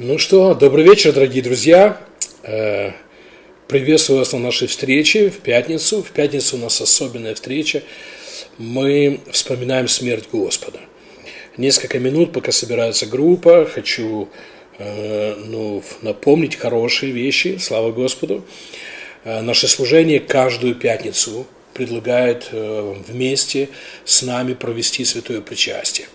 [0.00, 2.00] Ну что, добрый вечер, дорогие друзья.
[2.44, 2.92] Э,
[3.66, 6.04] приветствую вас на нашей встрече в пятницу.
[6.04, 7.82] В пятницу у нас особенная встреча.
[8.58, 10.78] Мы вспоминаем смерть Господа.
[11.56, 14.28] Несколько минут, пока собирается группа, хочу
[14.78, 18.44] э, ну, напомнить хорошие вещи, слава Господу.
[19.24, 21.44] Э, наше служение каждую пятницу
[21.74, 23.68] предлагает вместе
[24.04, 26.06] с нами провести святое причастие.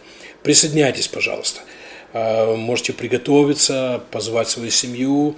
[0.42, 1.60] Присоединяйтесь, пожалуйста.
[2.14, 5.36] А, можете приготовиться, позвать свою семью.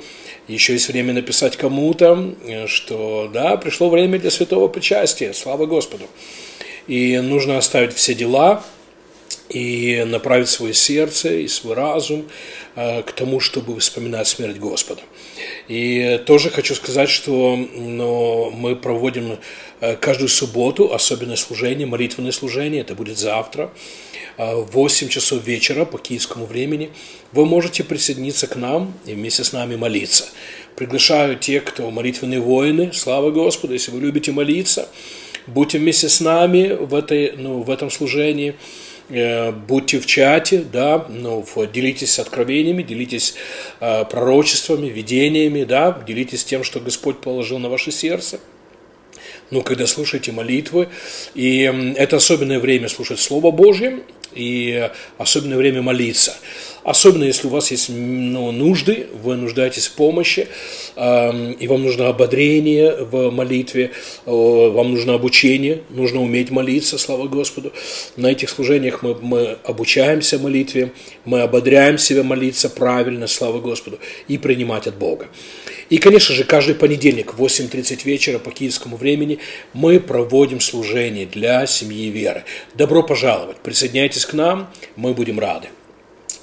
[0.47, 6.05] Еще есть время написать кому-то, э, что да, пришло время для святого причастия, слава Господу.
[6.87, 8.63] И нужно оставить все дела
[9.49, 12.25] и направить свое сердце и свой разум
[12.75, 15.01] э, к тому, чтобы вспоминать смерть Господа.
[15.67, 19.37] И тоже хочу сказать, что ну, мы проводим
[19.81, 23.71] э, каждую субботу особенное служение, молитвенное служение, это будет завтра.
[24.37, 26.89] А, в 8 часов вечера по киевскому времени,
[27.31, 30.25] вы можете присоединиться к нам и вместе с нами молиться.
[30.75, 34.89] Приглашаю тех, кто молитвенные воины, слава Господу, если вы любите молиться,
[35.47, 38.53] будьте вместе с нами в, этой, ну, в этом служении, э,
[39.09, 43.35] будьте в чате, да, ну, делитесь откровениями, делитесь
[43.79, 48.39] э, пророчествами, видениями, да, делитесь тем, что Господь положил на ваше сердце
[49.51, 50.89] ну, когда слушаете молитвы.
[51.33, 53.99] И это особенное время слушать Слово Божье,
[54.35, 56.35] и особенное время молиться.
[56.85, 60.47] Особенно если у вас есть ну, нужды, вы нуждаетесь в помощи,
[60.95, 63.89] э, и вам нужно ободрение в молитве,
[64.27, 67.73] э, вам нужно обучение, нужно уметь молиться, слава Господу.
[68.17, 70.91] На этих служениях мы, мы обучаемся молитве,
[71.25, 73.97] мы ободряем себя молиться правильно, слава Господу,
[74.27, 75.27] и принимать от Бога.
[75.89, 79.39] И, конечно же, каждый понедельник в 8.30 вечера по киевскому времени
[79.73, 82.43] мы проводим служение для семьи веры.
[82.73, 85.67] Добро пожаловать, присоединяйтесь к нам, мы будем рады.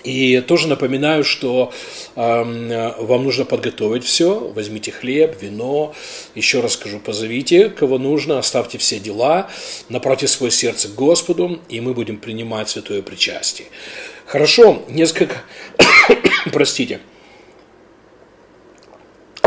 [0.05, 1.73] И тоже напоминаю, что
[2.17, 4.39] э, вам нужно подготовить все.
[4.53, 5.95] Возьмите хлеб, вино.
[6.35, 9.49] Еще раз скажу, позовите, кого нужно, оставьте все дела,
[9.89, 13.69] направьте свое сердце к Господу, и мы будем принимать святое причастие.
[14.27, 15.43] Хорошо, несколько,
[16.53, 17.01] простите,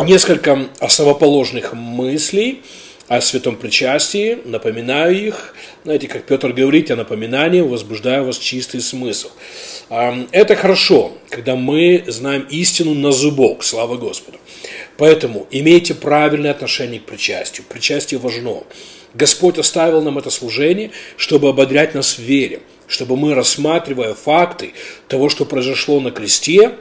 [0.03, 2.61] несколько основоположных мыслей
[3.07, 5.55] о святом причастии, напоминаю их.
[5.83, 9.29] Знаете, как Петр говорит, о напоминании возбуждаю вас чистый смысл.
[9.89, 14.39] Это хорошо, когда мы знаем истину на зубок, слава Господу.
[14.97, 17.65] Поэтому имейте правильное отношение к причастию.
[17.69, 18.63] Причастие важно.
[19.13, 24.73] Господь оставил нам это служение, чтобы ободрять нас в вере, чтобы мы, рассматривая факты
[25.07, 26.73] того, что произошло на кресте,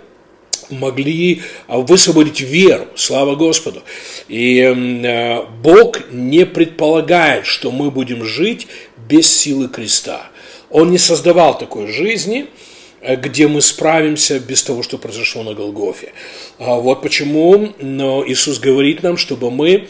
[0.70, 3.82] могли высвободить веру, слава Господу.
[4.28, 8.66] И э, Бог не предполагает, что мы будем жить
[9.08, 10.28] без силы креста.
[10.70, 12.48] Он не создавал такой жизни,
[13.04, 16.12] Э, где мы справимся без того, что произошло на Голгофе.
[16.58, 17.66] А вот почему
[18.26, 19.88] Иисус говорит нам, чтобы мы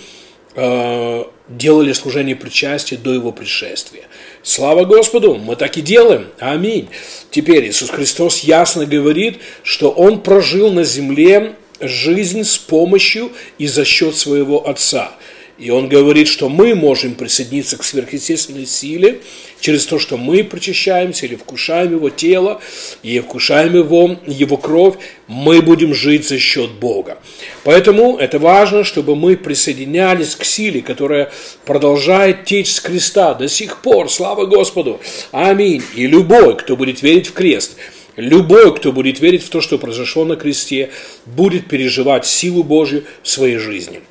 [0.57, 4.05] э, делали служение причастия до Его пришествия.
[4.43, 6.29] Слава Господу, мы так и делаем.
[6.39, 6.89] Аминь.
[7.31, 13.85] Теперь Иисус Христос ясно говорит, что Он прожил на земле жизнь с помощью и за
[13.85, 15.13] счет своего Отца.
[15.57, 19.21] И он говорит, что мы можем присоединиться к сверхъестественной силе
[19.65, 22.61] через то, что мы причащаемся или вкушаем его тело,
[23.03, 27.17] и вкушаем его, его кровь, мы будем жить за счет Бога.
[27.63, 31.33] Поэтому это важно, чтобы мы присоединялись к силе, которая
[31.65, 34.11] продолжает течь с креста до сих пор.
[34.11, 35.01] Слава Господу!
[35.33, 35.83] Аминь!
[35.95, 37.79] И любой, кто будет верить в крест,
[38.17, 40.91] Любой, кто будет верить в то, что произошло на кресте,
[41.27, 44.03] будет переживать силу Божью в своей жизни.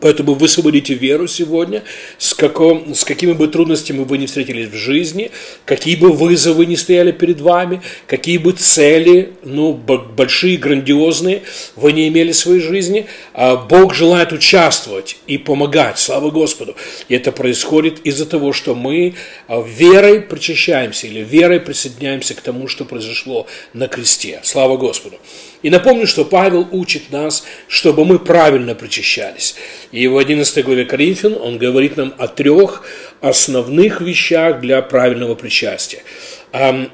[0.00, 1.82] Поэтому высвободите веру сегодня,
[2.18, 5.30] с, каком, с какими бы трудностями вы не встретились в жизни,
[5.64, 11.42] какие бы вызовы не стояли перед вами, какие бы цели, ну, большие, грандиозные,
[11.74, 16.76] вы не имели в своей жизни, а Бог желает участвовать и помогать, слава Господу.
[17.08, 19.14] И это происходит из-за того, что мы
[19.48, 24.40] а, верой причащаемся или верой присоединяемся к тому, что произошло на кресте.
[24.42, 25.18] Слава Господу.
[25.66, 29.56] И напомню, что Павел учит нас, чтобы мы правильно причащались.
[29.90, 32.84] И в 11 главе Коринфян он говорит нам о трех
[33.20, 36.04] основных вещах для правильного причастия.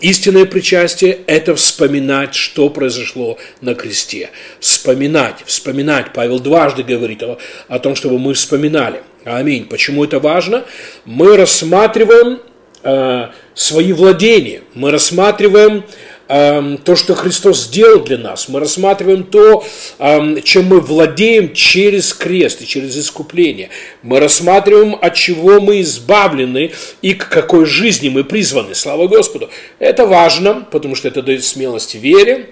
[0.00, 4.30] Истинное причастие– это вспоминать, что произошло на кресте.
[4.58, 6.14] Вспоминать, вспоминать.
[6.14, 7.36] Павел дважды говорит о,
[7.68, 9.02] о том, чтобы мы вспоминали.
[9.26, 9.66] Аминь.
[9.66, 10.64] Почему это важно?
[11.04, 12.40] Мы рассматриваем
[12.84, 15.84] э, свои владения, мы рассматриваем Эм,
[16.28, 18.48] то, что Христос сделал для нас.
[18.48, 19.64] Мы рассматриваем то,
[19.98, 23.68] эм, чем мы владеем через крест и через искупление.
[24.02, 26.72] Мы рассматриваем, от чего мы избавлены
[27.02, 28.74] и к какой жизни мы призваны.
[28.74, 29.50] Слава Господу.
[29.78, 32.50] Это важно, потому что это дает смелость вере,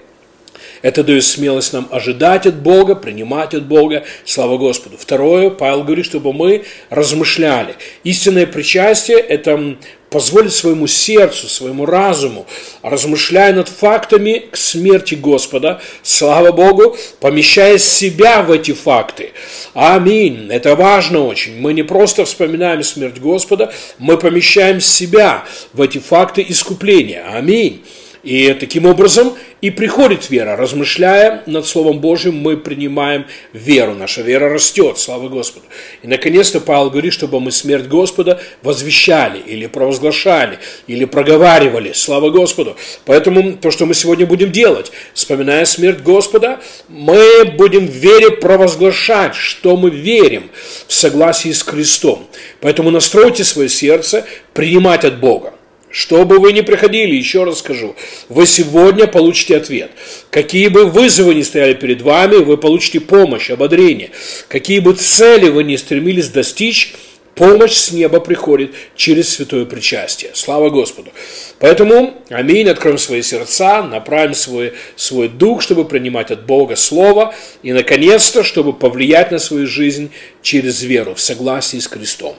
[0.82, 4.04] Это дает смелость нам ожидать от Бога, принимать от Бога.
[4.24, 4.96] Слава Господу.
[4.98, 7.74] Второе, Павел говорит, чтобы мы размышляли.
[8.02, 9.76] Истинное причастие– это
[10.10, 12.46] позволить своему сердцу, своему разуму,
[12.82, 19.32] размышляя над фактами к смерти Господа, слава Богу, помещая себя в эти факты.
[19.72, 20.48] Аминь.
[20.50, 21.60] Это важно очень.
[21.60, 27.24] Мы не просто вспоминаем смерть Господа, мы помещаем себя в эти факты искупления.
[27.32, 27.84] Аминь.
[28.22, 30.56] И таким образом и приходит вера.
[30.56, 33.94] Размышляя над Словом Божьим, мы принимаем веру.
[33.94, 35.66] Наша вера растет, слава Господу.
[36.02, 42.76] И, наконец-то, Павел говорит, чтобы мы смерть Господа возвещали, или провозглашали, или проговаривали, слава Господу.
[43.06, 49.34] Поэтому то, что мы сегодня будем делать, вспоминая смерть Господа, мы будем в вере провозглашать,
[49.34, 50.50] что мы верим
[50.86, 52.26] в согласии с Христом.
[52.60, 55.54] Поэтому настройте свое сердце принимать от Бога.
[55.90, 57.96] Что бы вы ни приходили, еще раз скажу,
[58.28, 59.90] вы сегодня получите ответ.
[60.30, 64.10] Какие бы вызовы ни стояли перед вами, вы получите помощь, ободрение.
[64.46, 66.94] Какие бы цели вы ни стремились достичь,
[67.34, 70.30] помощь с неба приходит через святое причастие.
[70.34, 71.10] Слава Господу.
[71.58, 77.34] Поэтому, аминь, откроем свои сердца, направим свой, свой дух, чтобы принимать от Бога Слово,
[77.64, 82.36] и, наконец-то, чтобы повлиять на свою жизнь через веру, в согласии с Христом.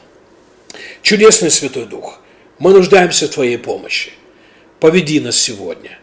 [1.01, 2.19] Чудесный Святой Дух–
[2.61, 4.11] мы нуждаемся в Твоей помощи.
[4.79, 5.97] Поведи нас сегодня.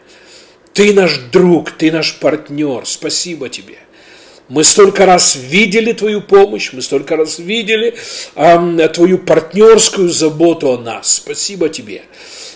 [0.73, 2.81] Ты наш друг, Ты наш партнер.
[2.85, 3.77] Спасибо Тебе.
[4.49, 7.95] Мы столько раз видели Твою помощь, мы столько раз видели
[8.35, 11.15] э, Твою партнерскую заботу о нас.
[11.15, 12.01] Спасибо Тебе.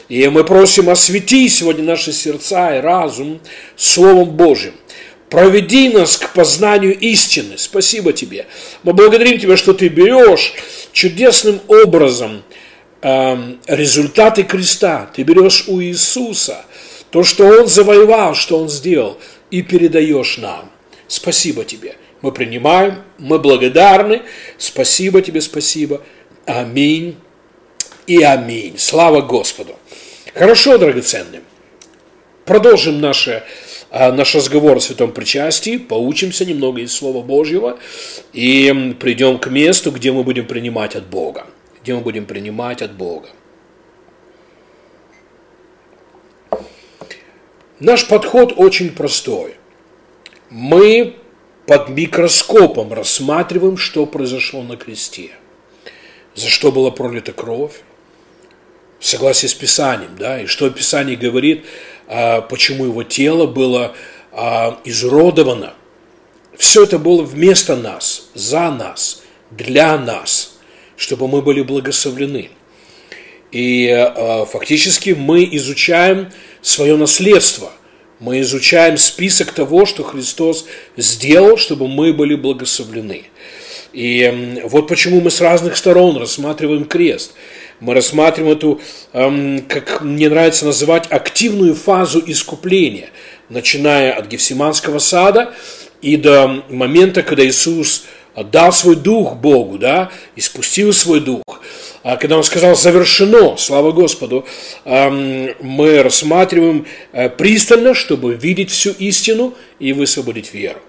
[0.09, 3.39] И мы просим, освети сегодня наши сердца и разум
[3.77, 4.73] Словом Божьим.
[5.29, 7.53] Проведи нас к познанию истины.
[7.55, 8.47] Спасибо Тебе.
[8.83, 10.55] Мы благодарим Тебя, что Ты берешь
[10.91, 12.43] чудесным образом
[13.03, 15.09] результаты креста.
[15.13, 16.65] Ты берешь у Иисуса
[17.11, 19.17] то, что Он завоевал, что Он сделал,
[19.51, 20.71] и передаешь нам.
[21.07, 21.95] Спасибо тебе.
[22.21, 24.21] Мы принимаем, мы благодарны.
[24.57, 26.01] Спасибо тебе, спасибо.
[26.45, 27.17] Аминь
[28.07, 28.75] и аминь.
[28.77, 29.75] Слава Господу.
[30.33, 31.41] Хорошо, драгоценные.
[32.45, 33.43] Продолжим наше,
[33.91, 37.77] э, наш разговор о святом причастии, поучимся немного из Слова Божьего
[38.33, 41.45] и придем к месту, где мы будем принимать от Бога
[41.83, 43.27] где мы будем принимать от Бога.
[47.79, 49.55] Наш подход очень простой.
[50.49, 51.17] Мы
[51.65, 55.31] под микроскопом рассматриваем, что произошло на кресте,
[56.35, 57.81] за что была пролита кровь,
[58.99, 61.65] в согласии с Писанием, да, и что Писание говорит,
[62.07, 63.93] а, почему его тело было
[64.31, 65.73] а, изуродовано.
[66.57, 70.51] Все это было вместо нас, за нас, для нас–
[70.97, 72.49] чтобы мы были благословлены.
[73.51, 76.31] И э, фактически мы изучаем
[76.61, 77.71] свое наследство.
[78.19, 80.65] Мы изучаем список того, что Христос
[80.97, 83.25] сделал, чтобы мы были благословлены.
[83.91, 87.33] И вот почему мы с разных сторон рассматриваем крест.
[87.79, 88.81] Мы рассматриваем эту,
[89.67, 93.09] как мне нравится называть, активную фазу искупления,
[93.49, 95.53] начиная от Гефсиманского сада
[96.01, 101.43] и до момента, когда Иисус отдал свой дух Богу, да, и спустил свой дух.
[102.03, 104.45] А когда он сказал «завершено», слава Господу,
[104.85, 110.79] мы рассматриваем э, пристально, чтобы видеть всю истину и высвободить веру.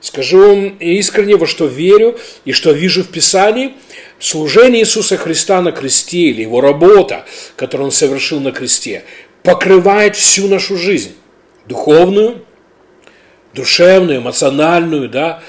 [0.00, 3.74] Скажу вам искренне, во что верю и что вижу в Писании,
[4.18, 7.24] служение Иисуса Христа на кресте или его работа,
[7.56, 9.04] которую он совершил на кресте,
[9.42, 11.14] покрывает всю нашу жизнь,
[11.66, 12.44] духовную,
[13.54, 15.42] душевную, эмоциональную, да,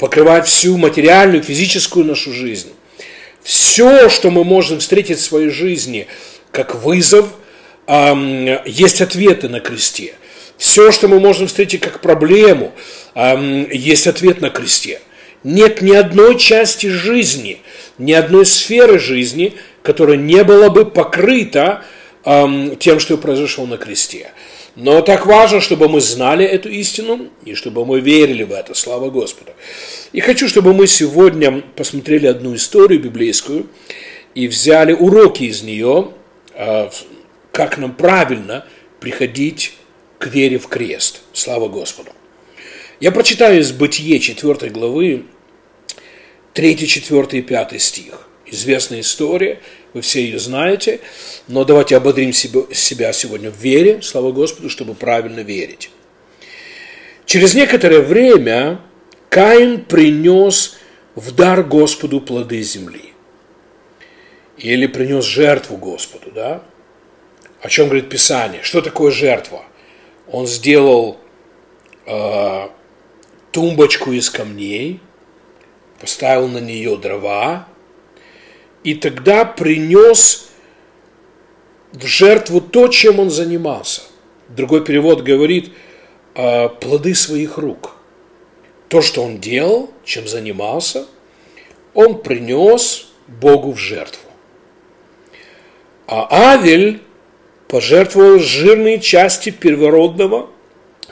[0.00, 2.72] покрывает всю материальную, физическую нашу жизнь.
[3.42, 6.06] Все, что мы можем встретить в своей жизни
[6.50, 7.28] как вызов,
[8.66, 10.14] есть ответы на кресте.
[10.56, 12.72] Все, что мы можем встретить как проблему,
[13.14, 15.00] есть ответ на кресте.
[15.42, 17.62] Нет ни одной части жизни,
[17.96, 21.82] ни одной сферы жизни, которая не была бы покрыта
[22.24, 24.32] тем, что произошло на кресте.
[24.82, 28.72] Но так важно, чтобы мы знали эту истину и чтобы мы верили в это.
[28.72, 29.52] Слава Господу.
[30.12, 33.66] И хочу, чтобы мы сегодня посмотрели одну историю библейскую
[34.34, 36.12] и взяли уроки из нее,
[36.54, 36.90] а,
[37.52, 38.64] как нам правильно
[39.00, 39.74] приходить
[40.18, 41.20] к вере в крест.
[41.34, 42.12] Слава Господу.
[43.00, 45.26] Я прочитаю из Бытие 4 главы
[46.54, 48.29] 3, 4 и 5 стих.
[48.50, 49.60] Известная история,
[49.94, 51.00] вы все ее знаете,
[51.46, 55.90] но давайте ободрим себя сегодня в вере, слава Господу, чтобы правильно верить.
[57.26, 58.80] Через некоторое время
[59.28, 60.78] Каин принес
[61.14, 63.12] в дар Господу плоды земли.
[64.58, 66.62] Или принес жертву Господу, да?
[67.62, 68.62] О чем говорит Писание?
[68.62, 69.64] Что такое жертва?
[70.26, 71.18] Он сделал
[72.06, 72.68] э,
[73.52, 75.00] тумбочку из камней,
[76.00, 77.68] поставил на нее дрова,
[78.84, 80.50] и тогда принес
[81.92, 84.02] в жертву то, чем он занимался.
[84.48, 85.72] Другой перевод говорит
[86.34, 87.96] э, плоды своих рук.
[88.88, 91.06] То, что он делал, чем занимался,
[91.94, 94.28] он принес Богу в жертву.
[96.06, 97.00] А Авель
[97.68, 100.50] пожертвовал жирные части первородного,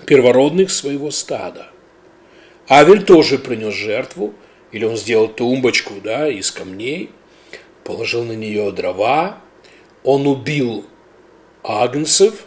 [0.07, 1.69] первородных своего стада.
[2.69, 4.35] Авель тоже принес жертву,
[4.73, 7.11] или он сделал тумбочку да, из камней,
[7.89, 9.39] положил на нее дрова,
[10.05, 10.85] он убил
[11.65, 12.45] агнцев,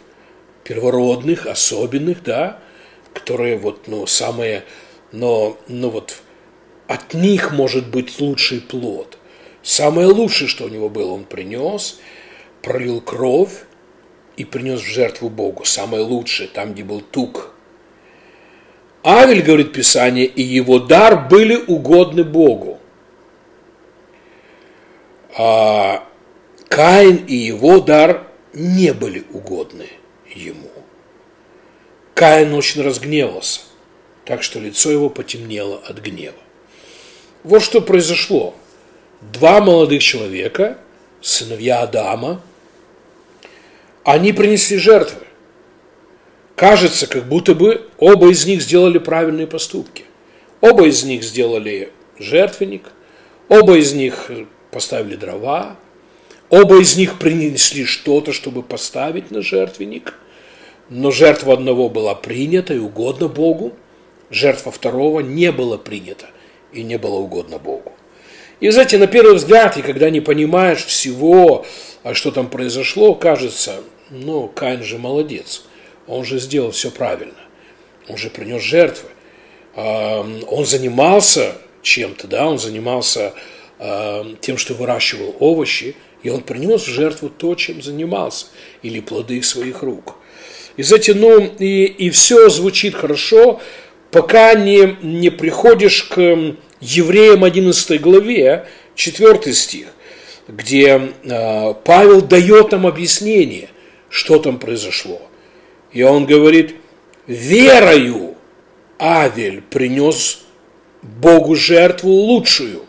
[0.62, 2.60] первородных, особенных, да,
[3.12, 4.62] которые вот, ну, самые,
[5.10, 6.22] но, ну вот,
[6.86, 9.18] от них может быть лучший плод.
[9.64, 11.98] Самое лучшее, что у него было, он принес,
[12.62, 13.64] пролил кровь
[14.36, 15.64] и принес в жертву Богу.
[15.64, 17.52] Самое лучшее, там, где был тук.
[19.04, 22.71] Авель, говорит Писание, и его дар были угодны Богу.
[25.36, 26.06] А
[26.68, 29.88] Каин и его дар не были угодны
[30.34, 30.70] ему.
[32.14, 33.60] Каин очень разгневался,
[34.24, 36.36] так что лицо его потемнело от гнева.
[37.42, 38.54] Вот что произошло.
[39.20, 40.78] Два молодых человека,
[41.20, 42.42] сыновья Адама,
[44.04, 45.26] они принесли жертвы.
[46.56, 50.04] Кажется, как будто бы оба из них сделали правильные поступки.
[50.60, 52.84] Оба из них сделали жертвенник,
[53.48, 54.30] оба из них
[54.72, 55.76] поставили дрова,
[56.48, 60.14] оба из них принесли что-то, чтобы поставить на жертвенник,
[60.88, 63.72] но жертва одного была принята и угодна Богу,
[64.30, 66.26] жертва второго не была принята
[66.72, 67.92] и не была угодна Богу.
[68.60, 71.66] И, знаете, на первый взгляд, и когда не понимаешь всего,
[72.02, 75.64] а что там произошло, кажется, ну, Каин же молодец,
[76.06, 77.34] он же сделал все правильно,
[78.08, 79.08] он же принес жертвы,
[79.74, 83.34] он занимался чем-то, да, он занимался
[84.40, 88.46] тем, что выращивал овощи, и он принес в жертву то, чем занимался,
[88.82, 90.16] или плоды своих рук.
[90.76, 93.60] И, знаете, ну, и, и все звучит хорошо,
[94.10, 99.88] пока не, не приходишь к Евреям 11 главе, 4 стих,
[100.48, 103.68] где э, Павел дает нам объяснение,
[104.08, 105.20] что там произошло.
[105.92, 106.76] И он говорит,
[107.26, 108.34] верою
[108.98, 110.44] Авель принес
[111.02, 112.84] Богу жертву лучшую,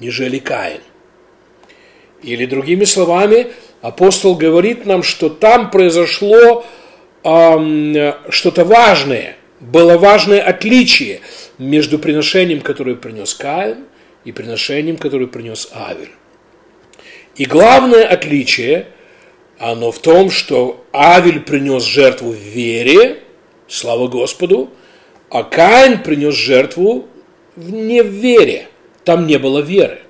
[0.00, 0.80] нежели Каин.
[2.22, 3.48] Или другими словами,
[3.80, 6.64] апостол говорит нам, что там произошло
[7.24, 11.20] э, что-то важное, было важное отличие–
[11.58, 13.84] между приношением, которое принес Каин,
[14.24, 16.10] и приношением, которое принес Авель.
[17.36, 18.86] И главное отличие,
[19.58, 23.22] оно в том, что Авель принес жертву в вере,
[23.68, 24.70] слава Господу,
[25.30, 27.08] а Каин принес жертву
[27.56, 28.68] не в вере,
[29.08, 30.00] там не было веры.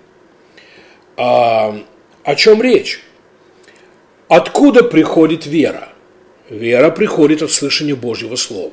[1.17, 1.81] А,
[2.25, 3.01] о чем речь?
[4.27, 5.91] Откуда приходит вера?
[6.51, 8.73] Вера приходит от слышания Божьего Слова.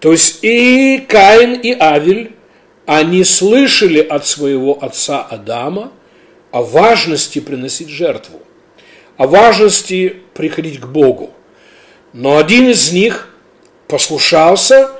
[0.00, 2.32] То есть и Каин, и Авель,
[2.86, 5.92] они слышали от своего отца Адама
[6.50, 8.40] о важности приносить жертву,
[9.16, 11.32] о важности приходить к Богу.
[12.12, 13.28] Но один из них
[13.86, 14.90] послушался,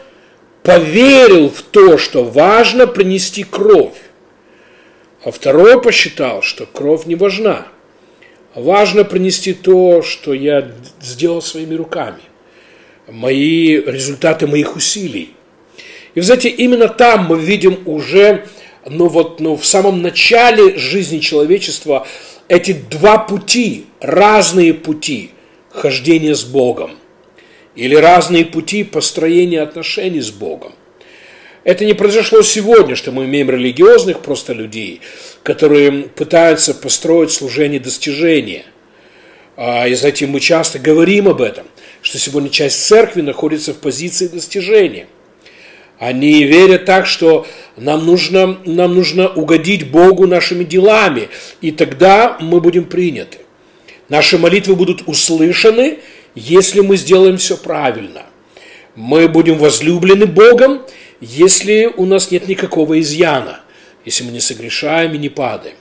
[0.62, 4.03] поверил в то, что важно принести кровь,
[5.24, 7.66] а второй посчитал, что кровь не важна.
[8.54, 12.20] Важно принести то, что я сделал своими руками
[13.08, 15.34] мои результаты моих усилий.
[16.14, 18.46] И, знаете, именно там мы видим уже,
[18.86, 22.06] ну вот, ну, в самом начале жизни человечества
[22.48, 25.30] эти два пути, разные пути
[25.70, 26.92] хождения с Богом
[27.74, 30.72] или разные пути построения отношений с Богом.
[31.64, 35.00] Это не произошло сегодня, что мы имеем религиозных просто людей,
[35.42, 38.64] которые пытаются построить служение достижения.
[39.56, 41.66] А, и знаете, мы часто говорим об этом
[42.04, 45.06] что сегодня часть церкви находится в позиции достижения.
[45.98, 47.46] Они верят так, что
[47.78, 51.30] нам нужно, нам нужно угодить Богу нашими делами,
[51.62, 53.38] и тогда мы будем приняты.
[54.10, 56.00] Наши молитвы будут услышаны,
[56.34, 58.26] если мы сделаем все правильно.
[58.96, 60.82] Мы будем возлюблены Богом,
[61.24, 63.60] если у нас нет никакого изъяна,
[64.04, 65.76] если мы не согрешаем и не падаем.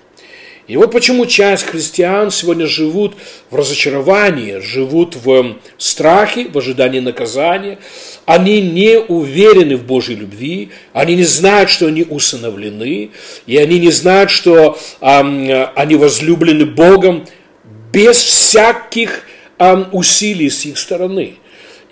[0.66, 3.16] И вот почему часть христиан сегодня живут
[3.52, 7.80] в разочаровании, живут в страхе, в ожидании наказания.
[8.26, 13.12] Они не уверены в Божьей любви, они не знают, что они усыновлены,
[13.46, 17.26] и они не знают, что э, они возлюблены Богом
[17.92, 19.24] без всяких
[19.60, 21.36] э, усилий с их стороны.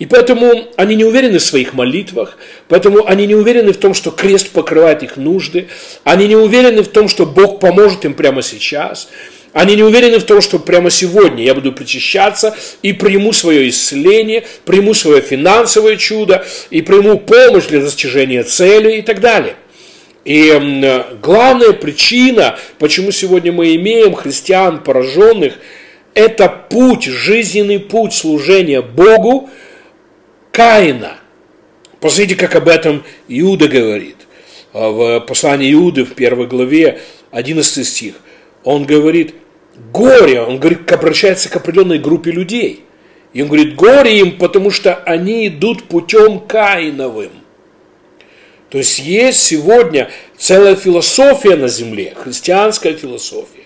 [0.02, 4.10] И поэтому они не уверены в своих молитвах, поэтому они не уверены в том, что
[4.10, 5.68] крест покрывает их нужды,
[6.02, 9.08] они не уверены в том, что Бог поможет им прямо сейчас,
[9.52, 14.42] они не уверены в том, что прямо сегодня я буду причащаться и приму свое исцеление,
[14.64, 19.54] приму свое финансовое чудо и приму помощь для достижения цели и так далее.
[20.24, 25.54] И главная причина, почему сегодня мы имеем христиан пораженных,
[26.14, 29.48] это путь, жизненный путь служения Богу
[30.52, 31.18] Каина.
[32.00, 34.16] Посмотрите, как об этом Иуда говорит.
[34.72, 38.14] В послании Иуды в первой главе, 11 стих,
[38.64, 39.34] он говорит,
[39.92, 42.84] горе, он говорит, обращается к определенной группе людей.
[43.32, 47.32] И он говорит, горе им, потому что они идут путем Каиновым.
[48.68, 53.64] То есть есть сегодня целая философия на земле, христианская философия,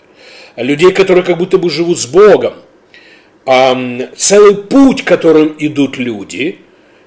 [0.57, 2.55] людей, которые как будто бы живут с Богом,
[3.45, 6.59] целый путь, которым идут люди,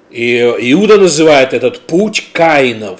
[0.09, 2.99] и Иуда называет этот путь Каинов.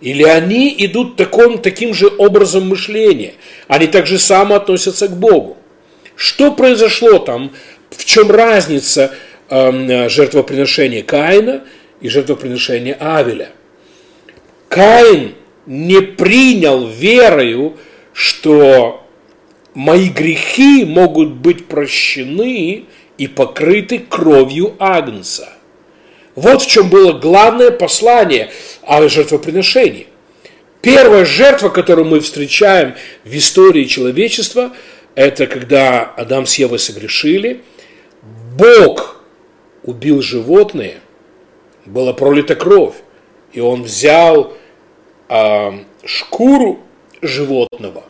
[0.00, 3.34] Или они идут таким, таким же образом мышления,
[3.68, 5.56] они также само относятся к Богу.
[6.16, 7.52] Что произошло там,
[7.90, 9.14] в чем разница
[9.48, 11.62] жертвоприношения Каина
[12.00, 13.50] и жертвоприношения Авеля–
[14.72, 15.34] Каин
[15.66, 17.76] не принял верою,
[18.14, 19.06] что
[19.74, 22.84] мои грехи могут быть прощены
[23.18, 25.52] и покрыты кровью Агнца.
[26.34, 28.50] Вот в чем было главное послание
[28.82, 30.06] о жертвоприношении.
[30.80, 34.72] Первая жертва, которую мы встречаем в истории человечества,
[35.14, 37.62] это когда Адам с Евой согрешили,
[38.56, 39.22] Бог
[39.82, 41.00] убил животное,
[41.84, 42.94] была пролита кровь,
[43.52, 44.54] и он взял
[45.28, 45.70] э,
[46.04, 46.80] шкуру
[47.20, 48.04] животного,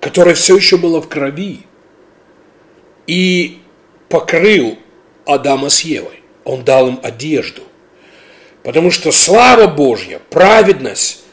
[0.00, 1.60] которая все еще была в крови,
[3.06, 3.58] и
[4.08, 4.78] покрыл
[5.26, 6.19] Адама с Евой.
[6.44, 7.62] Он дал им одежду.
[8.62, 11.24] Потому что слава Божья, праведность,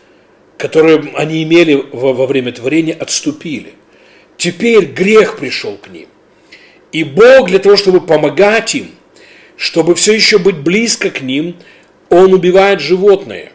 [0.57, 3.73] которую они имели во, во время творения, отступили.
[4.37, 6.07] Теперь грех пришел к ним.
[6.91, 8.91] И Бог для того, чтобы помогать им,
[9.55, 11.57] чтобы все еще быть близко к ним,
[12.09, 13.51] Он убивает животное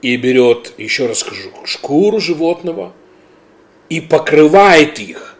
[0.00, 2.94] и берет, еще раз скажу, шкуру животного
[3.88, 5.36] и покрывает их.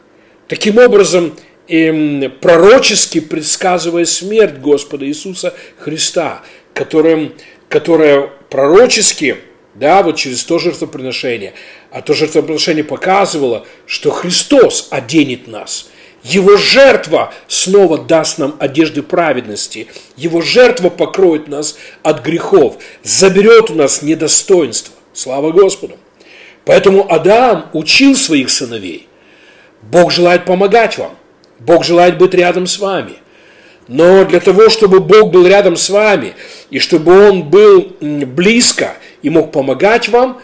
[0.48, 1.36] Таким образом,
[1.68, 6.42] эм, пророчески предсказывая смерть Господа Иисуса Христа,
[6.74, 7.34] которым,
[7.68, 9.36] которая пророчески,
[9.74, 11.54] да, вот через то жертвоприношение,
[11.90, 15.90] а то жертвоприношение показывало, что Христос оденет нас–
[16.22, 19.88] его жертва снова даст нам одежды праведности.
[20.16, 24.94] Его жертва покроет нас от грехов, заберет у нас недостоинство.
[25.12, 25.96] Слава Господу.
[26.64, 29.08] Поэтому Адам учил своих сыновей.
[29.82, 31.16] Бог желает помогать вам.
[31.58, 33.14] Бог желает быть рядом с вами.
[33.88, 36.34] Но для того, чтобы Бог был рядом с вами,
[36.70, 40.40] и чтобы Он был близко и мог помогать вам,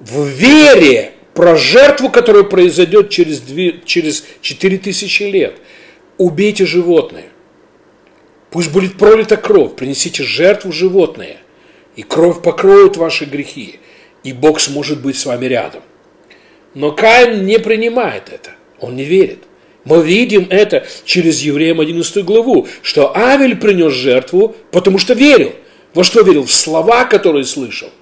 [0.00, 5.56] в вере про жертву, которая произойдет через, две, через 4000 лет.
[6.18, 7.24] Убейте животное.
[8.50, 11.38] Пусть будет пролита кровь, принесите жертву животное,
[11.96, 13.80] и кровь покроет ваши грехи,
[14.22, 15.82] и Бог сможет быть с вами рядом.
[16.74, 19.40] Но Каин не принимает это, он не верит.
[19.84, 25.52] Мы видим это через Евреям 11 главу, что Авель принес жертву, потому что верил.
[25.92, 26.44] Во что верил?
[26.44, 27.90] В слова, которые слышал–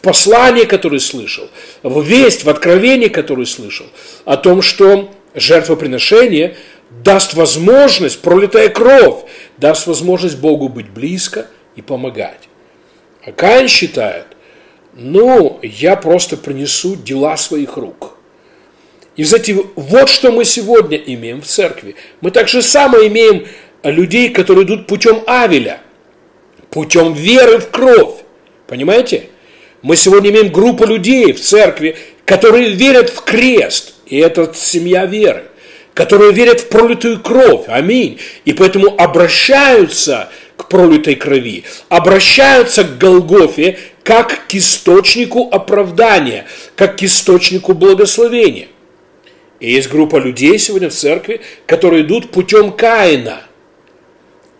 [0.00, 1.50] в послании, которое слышал,
[1.82, 3.86] в весть, в откровении, которое слышал,
[4.24, 6.56] о том, что жертвоприношение
[7.04, 9.24] даст возможность, пролитая кровь,
[9.58, 12.48] даст возможность Богу быть близко и помогать.
[13.24, 14.26] А Каин считает,
[14.94, 18.16] ну, я просто принесу дела своих рук.
[19.16, 21.96] И, знаете, вот что мы сегодня имеем в церкви.
[22.20, 23.46] Мы так же самое имеем
[23.82, 25.80] людей, которые идут путем Авеля,
[26.70, 28.14] путем веры в кровь.
[28.66, 29.24] Понимаете?
[29.82, 35.44] Мы сегодня имеем группу людей в церкви, которые верят в крест, и это семья веры,
[35.94, 43.78] которые верят в пролитую кровь, аминь, и поэтому обращаются к пролитой крови, обращаются к Голгофе
[44.02, 46.46] как к источнику оправдания,
[46.76, 48.68] как к источнику благословения.
[49.60, 53.42] И есть группа людей сегодня в церкви, которые идут путем Каина–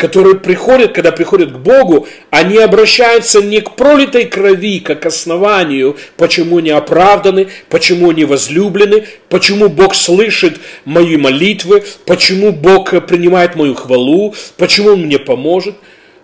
[0.01, 6.57] которые приходят, когда приходят к Богу, они обращаются не к пролитой крови, как основанию, почему
[6.57, 14.35] они оправданы, почему они возлюблены, почему Бог слышит мои молитвы, почему Бог принимает мою хвалу,
[14.57, 15.75] почему Он мне поможет.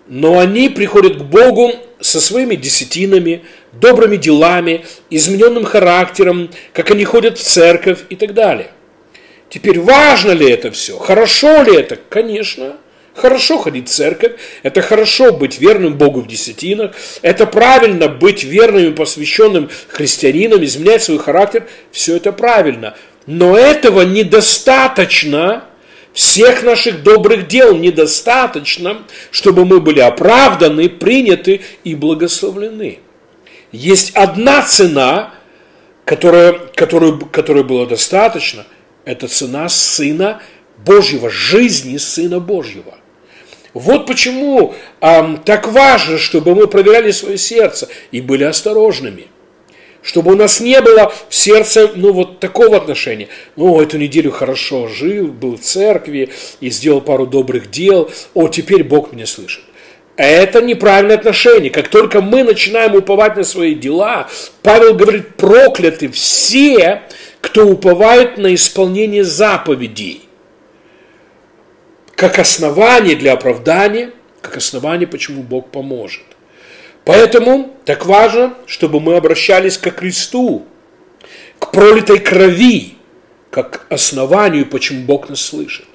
[0.07, 3.43] Но они приходят к Богу со своими десятинами,
[3.79, 8.71] добрыми делами, измененным характером, как они ходят в церковь и так далее.
[9.49, 10.97] Теперь важно ли это все?
[10.97, 11.97] Хорошо ли это?
[12.09, 12.77] Конечно.
[13.17, 16.91] хорошо ходить в церковь, это хорошо быть верным Богу в десятинах,
[17.23, 22.95] это правильно быть верным и посвященным христианином, изменять свой характер, все это правильно.
[23.25, 25.65] Но этого недостаточно,
[26.13, 32.99] всех наших добрых дел недостаточно, чтобы мы были оправданы, приняты и благословлены.
[33.71, 35.33] Есть одна цена,
[36.05, 38.65] которая, которую, которой было достаточно,
[39.03, 40.41] это цена Сына
[40.77, 42.95] Божьего, жизни Сына Божьего.
[43.73, 49.27] Вот почему э, так важно, чтобы мы проверяли свое сердце и были осторожными.
[50.01, 53.27] Чтобы у нас не было в сердце, ну, вот такого отношения.
[53.57, 56.29] Ну, эту неделю хорошо жил, был в церкви
[56.61, 58.09] и сделал пару добрых дел.
[58.33, 59.63] О, теперь Бог меня слышит.
[60.17, 61.69] Это неправильное отношение.
[61.69, 64.27] Как только мы начинаем уповать на свои дела,
[64.63, 67.03] Павел говорит, прокляты все,
[67.39, 70.27] кто уповает на исполнение заповедей
[72.17, 76.23] как основание для оправдания, как основание, почему Бог поможет.
[77.05, 80.65] Поэтому так важно, чтобы мы обращались к Христу,
[81.59, 82.95] к пролитой крови,
[83.51, 85.85] как основанию, почему Бог нас слышит.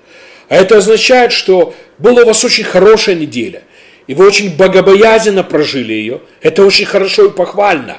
[0.48, 3.64] А это означает, что была у вас очень хорошая неделя,
[4.06, 6.20] и вы очень богобоязненно прожили ее.
[6.40, 7.98] Это очень хорошо и похвально.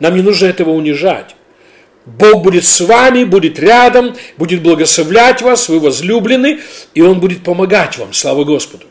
[0.00, 1.34] Нам не нужно этого унижать.
[2.06, 6.60] Бог будет с вами, будет рядом, будет благословлять вас, вы возлюблены,
[6.94, 8.14] и Он будет помогать вам.
[8.14, 8.86] Слава Господу.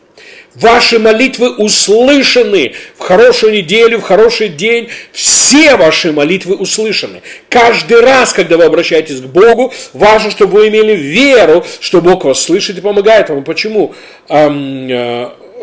[0.54, 4.88] Ваши молитвы услышаны в хорошую неделю, в хороший день.
[5.12, 7.22] Все ваши молитвы услышаны.
[7.48, 12.40] Каждый раз, когда вы обращаетесь к Богу, важно, чтобы вы имели веру, что Бог вас
[12.40, 13.44] слышит и помогает вам.
[13.44, 13.94] Почему?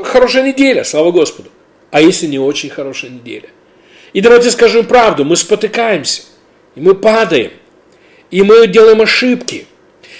[0.06, 1.50] Хорошая неделя, слава Господу.
[1.92, 3.50] А если не очень хорошая неделя?
[4.14, 6.24] И давайте скажем правду, мы спотыкаемся–
[6.76, 7.52] и мы падаем,
[8.32, 9.66] и мы делаем ошибки.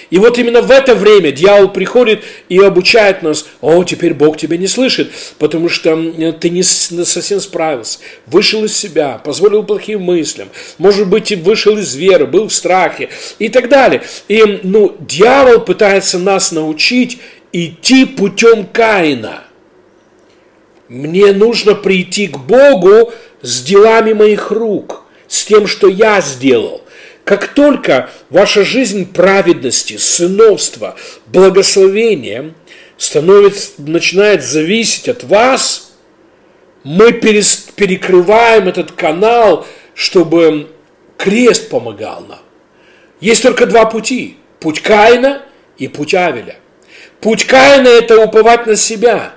[0.08, 4.56] И вот именно в это время дьявол приходит и обучает нас, о, теперь Бог тебя
[4.56, 5.96] не слышит, потому что
[6.40, 12.26] ты не совсем справился, вышел из себя, позволил плохим мыслям, может быть, вышел из веры,
[12.26, 13.08] был в страхе
[13.40, 14.02] и так далее.
[14.28, 17.18] И ну, дьявол пытается нас научить
[17.52, 19.45] идти путем Каина.
[20.88, 26.82] Мне нужно прийти к Богу с делами моих рук– с тем, что я сделал.
[27.24, 30.96] Как только ваша жизнь праведности, сыновства,
[31.26, 32.54] благословения
[32.96, 35.92] становится, начинает зависеть от вас,
[36.84, 40.70] мы перес, перекрываем этот канал, чтобы
[41.16, 42.38] крест помогал нам.
[43.20, 44.36] Есть только два пути.
[44.60, 45.42] Путь Каина
[45.78, 46.56] и путь Авеля.
[47.20, 49.34] Путь Каина– это уповать на себя,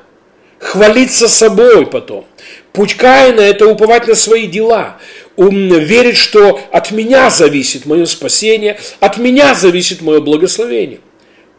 [0.60, 2.26] хвалиться собой потом.
[2.74, 4.98] Путь Каина– это уповать на свои дела
[5.38, 11.00] верить, что от меня зависит мое спасение, от меня зависит мое благословение.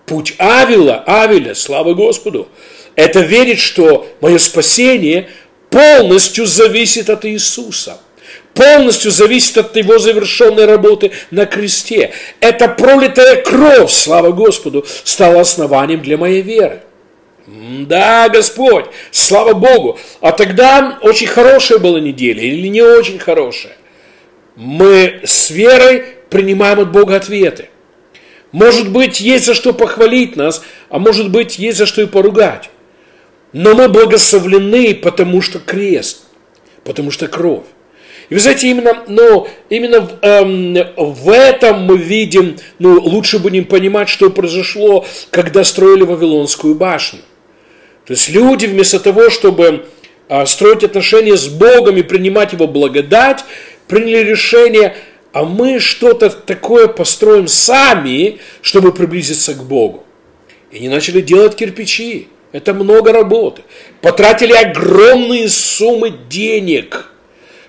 [0.06, 2.48] Путь Авила, Авеля, слава Господу,
[2.94, 5.28] это верить, что мое спасение
[5.70, 7.98] полностью зависит от Иисуса
[8.54, 12.12] полностью зависит от его завершенной работы на кресте.
[12.40, 16.82] Это пролитая кровь, слава Господу, стала основанием для моей веры.
[17.52, 19.98] Да, Господь, слава Богу.
[20.20, 23.76] А тогда очень хорошая была неделя или не очень хорошая.
[24.54, 27.68] Мы с верой принимаем от Бога ответы.
[28.52, 32.70] Может быть, есть за что похвалить нас, а может быть, есть за что и поругать.
[33.52, 36.22] Но мы благословлены, потому что крест,
[36.84, 37.64] потому что кровь.
[38.28, 44.08] И вы знаете, именно, ну, именно эм, в этом мы видим, ну, лучше будем понимать,
[44.08, 47.20] что произошло, когда строили Вавилонскую башню.
[48.10, 49.86] То есть люди вместо того, чтобы
[50.28, 53.44] а, строить отношения с Богом и принимать Его благодать,
[53.86, 54.96] приняли решение,
[55.32, 60.02] а мы что-то такое построим сами, чтобы приблизиться к Богу.
[60.72, 62.26] И не начали делать кирпичи.
[62.50, 63.62] Это много работы.
[64.02, 67.12] Потратили огромные суммы денег,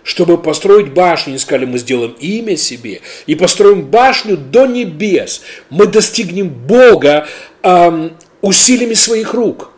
[0.01, 1.35] чтобы построить башню.
[1.35, 5.43] И сказали, мы сделаем имя себе и построим башню до небес.
[5.69, 7.27] Мы достигнем Бога
[7.61, 9.70] эм, усилиями своих рук.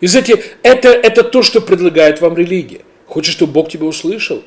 [0.00, 2.80] И знаете, это, это то, что предлагает вам религия.
[3.06, 4.42] Хочешь, чтобы Бог тебя услышал?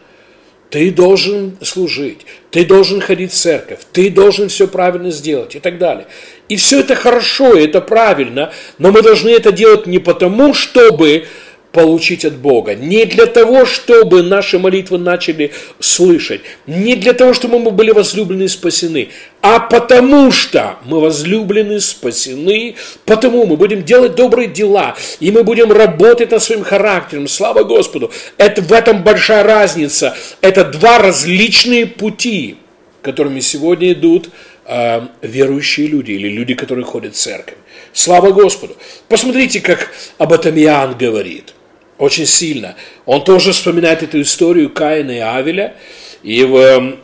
[0.69, 5.77] Ты должен служить, ты должен ходить в церковь, ты должен все правильно сделать и так
[5.77, 6.07] далее.
[6.49, 11.27] И все это хорошо, и это правильно, но мы должны это делать не потому, чтобы
[11.73, 12.75] получить от Бога.
[12.75, 16.41] Не для того, чтобы наши молитвы начали слышать.
[16.67, 19.09] Не для того, чтобы мы были возлюблены и спасены.
[19.41, 25.71] А потому что мы возлюблены, спасены, потому мы будем делать добрые дела, и мы будем
[25.71, 27.27] работать над своим характером.
[27.27, 28.11] Слава Господу!
[28.37, 30.15] Это, в этом большая разница.
[30.41, 32.57] Это два различные пути,
[33.01, 34.29] которыми сегодня идут
[34.67, 37.57] э, верующие люди или люди, которые ходят в церковь.
[37.93, 38.77] Слава Господу.
[39.09, 41.55] Посмотрите, как об этом Иоанн говорит.
[42.03, 42.75] Очень сильно.
[43.05, 45.77] Он тоже вспоминает эту историю Каина и Авеля.
[46.21, 46.97] И в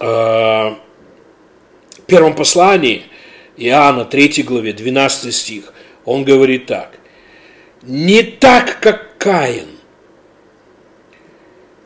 [0.00, 0.74] э,
[2.06, 3.02] первом послании
[3.58, 5.74] Иоанна, 3 главе, 12 стих,
[6.06, 6.98] он говорит так.
[7.82, 9.66] «Не так, как Каин,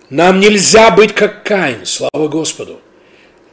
[0.09, 2.81] нам нельзя быть как Каин, слава Господу.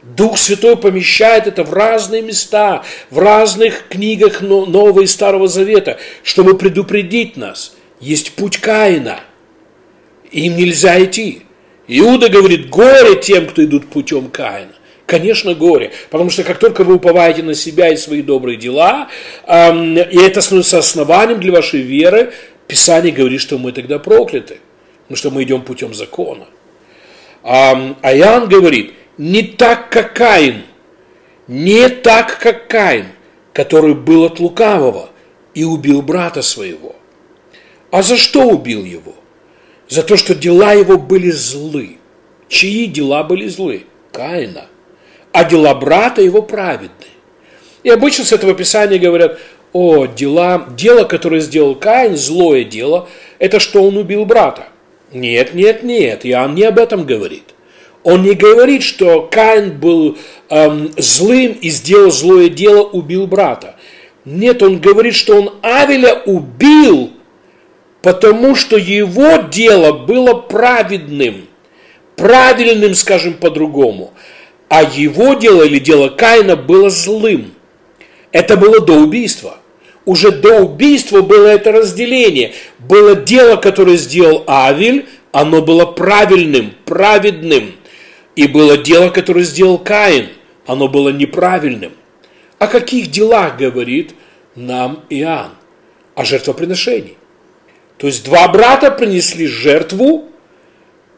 [0.04, 6.56] Дух Святой помещает это в разные места, в разных книгах Нового и Старого Завета, чтобы
[6.56, 7.75] предупредить нас.
[8.00, 9.20] Есть путь Каина,
[10.30, 11.42] им нельзя идти.
[11.88, 14.72] Иуда говорит, горе тем, кто идут путем Каина.
[15.06, 19.08] Конечно, горе, потому что как только вы уповаете на себя и свои добрые дела,
[19.46, 22.32] эм, и это становится основанием для вашей веры,
[22.66, 24.58] Писание говорит, что мы тогда прокляты.
[25.08, 26.46] Ну что мы идем путем закона.
[27.44, 30.62] А, а Иоанн говорит, не так, как Каин,
[31.46, 33.06] не так, как Каин,
[33.52, 35.10] который был от лукавого
[35.54, 36.96] и убил брата своего.
[37.96, 39.14] А за что убил его?
[39.88, 41.96] За то, что дела его были злы.
[42.46, 43.86] Чьи дела были злы?
[44.12, 44.66] Каина.
[45.32, 47.06] А дела брата его праведны.
[47.84, 49.38] И обычно с этого писания говорят,
[49.72, 54.68] о, дела, дело, которое сделал Каин, злое дело, это что он убил брата.
[55.10, 57.54] Нет, нет, нет, Иоанн не об этом говорит.
[58.02, 60.18] Он не говорит, что Каин был
[60.50, 63.76] эм, злым и сделал злое дело, убил брата.
[64.26, 67.15] Нет, он говорит, что он Авеля убил,
[68.06, 71.48] потому что его дело было праведным,
[72.14, 74.14] правильным, скажем по-другому,
[74.68, 77.52] а его дело или дело Каина было злым.
[78.30, 79.58] Это было до убийства.
[80.04, 82.52] Уже до убийства было это разделение.
[82.78, 87.72] Было дело, которое сделал Авель, оно было правильным, праведным.
[88.36, 90.28] И было дело, которое сделал Каин,
[90.64, 91.90] оно было неправильным.
[92.60, 94.14] О каких делах говорит
[94.54, 95.50] нам Иоанн?
[96.14, 97.16] О жертвоприношении.
[97.98, 100.26] То есть два брата принесли жертву,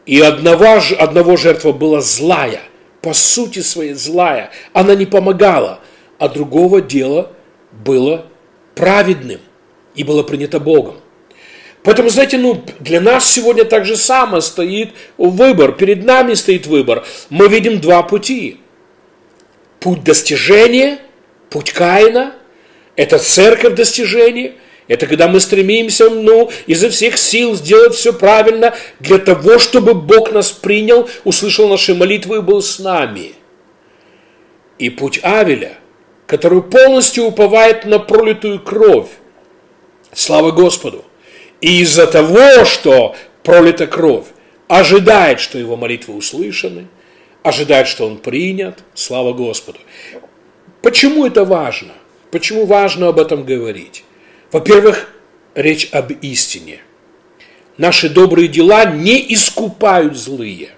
[0.05, 2.61] и одного, одного жертва была злая,
[3.01, 5.79] по сути своей злая, она не помогала,
[6.17, 7.31] а другого дела
[7.71, 8.25] было
[8.75, 9.39] праведным
[9.95, 10.95] и было принято Богом.
[11.83, 17.05] Поэтому, знаете, ну, для нас сегодня так же само стоит выбор, перед нами стоит выбор.
[17.29, 18.59] Мы видим два пути.
[19.79, 20.99] Путь достижения,
[21.49, 22.33] путь Каина,
[22.97, 24.55] это церковь достижения,
[24.89, 30.31] это когда мы стремимся, ну, изо всех сил сделать все правильно для того, чтобы Бог
[30.31, 33.35] нас принял, услышал наши молитвы и был с нами.
[34.79, 35.77] И путь Авеля,
[36.25, 39.09] который полностью уповает на пролитую кровь.
[40.11, 41.05] Слава Господу!
[41.61, 44.25] И из-за того, что пролита кровь,
[44.67, 46.87] ожидает, что его молитвы услышаны,
[47.43, 48.79] ожидает, что он принят.
[48.95, 49.77] Слава Господу.
[50.81, 51.93] Почему это важно?
[52.31, 54.03] Почему важно об этом говорить?
[54.51, 55.09] Во-первых,
[55.55, 56.81] речь об истине.
[57.77, 60.71] Наши добрые дела не искупают злые.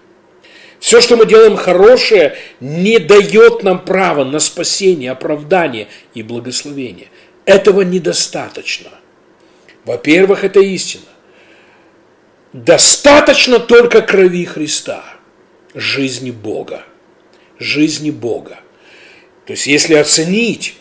[0.80, 7.08] Все, что мы делаем хорошее, не дает нам права на спасение, оправдание и благословение.
[7.46, 8.90] Этого недостаточно.
[9.86, 11.06] Во-первых, это истина.
[12.54, 15.04] Достаточно только крови Христа,
[15.74, 16.84] жизни Бога.
[17.60, 18.60] Жизни Бога.
[19.46, 20.76] То есть, если оценить,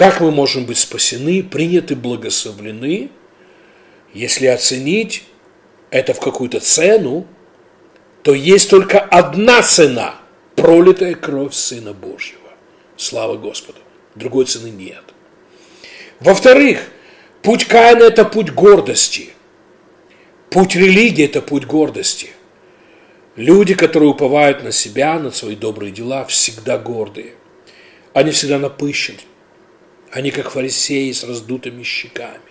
[0.00, 3.10] как мы можем быть спасены, приняты, благословлены,
[4.14, 5.24] если оценить
[5.90, 7.26] это в какую-то цену,
[8.22, 10.14] то есть только одна цена–
[10.56, 12.48] пролитая кровь Сына Божьего.
[12.96, 13.80] Слава Господу.
[14.14, 15.02] Другой цены нет.
[16.20, 16.80] Во-вторых,
[17.42, 19.28] Путь Каина– это путь гордости.
[20.48, 22.30] Путь религии– это путь гордости.
[23.36, 27.34] Люди, которые уповают на себя, на свои добрые дела, всегда гордые.
[28.14, 29.18] Они всегда напыщены.
[30.10, 32.50] Они как фарисеи с раздутыми щеками.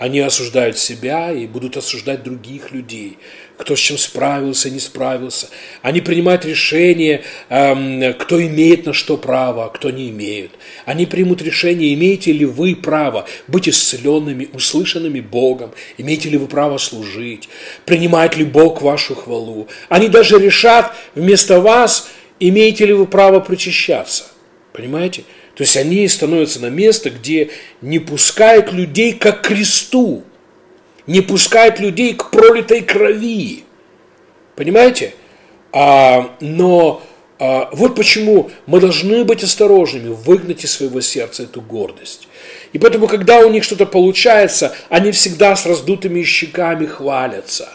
[0.00, 3.18] Они осуждают себя и будут осуждать других людей,
[3.58, 5.50] кто с чем справился, не справился.
[5.82, 10.52] Они принимают решение, эм, кто имеет на что право, а кто не имеет.
[10.86, 16.78] Они примут решение, имеете ли вы право быть исцеленными, услышанными Богом, имеете ли вы право
[16.78, 17.50] служить,
[17.84, 19.68] принимает ли Бог вашу хвалу.
[19.90, 24.28] Они даже решат вместо вас, имеете ли вы право причащаться.
[24.72, 25.24] Понимаете?
[25.60, 27.50] То есть они становятся на место, где
[27.82, 30.22] не пускают людей к кресту,
[31.06, 33.64] не пускают людей к пролитой крови.
[34.56, 35.12] Понимаете?
[35.70, 37.02] А, но
[37.38, 42.26] а, вот почему мы должны быть осторожными, выгнать из своего сердца эту гордость.
[42.72, 47.68] И поэтому, когда у них что-то получается, они всегда с раздутыми щеками хвалятся.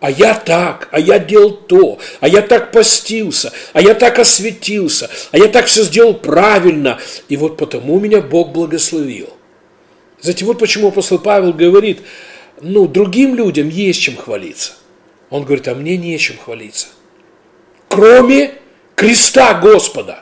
[0.00, 5.10] А я так, а я делал то, а я так постился, а я так осветился,
[5.32, 6.98] а я так все сделал правильно.
[7.28, 9.30] И вот потому меня Бог благословил.
[10.20, 12.00] Знаете, вот почему апостол Павел говорит,
[12.60, 14.72] ну, другим людям есть чем хвалиться.
[15.30, 16.88] Он говорит, а мне нечем хвалиться.
[17.88, 18.54] Кроме
[18.94, 20.20] креста Господа.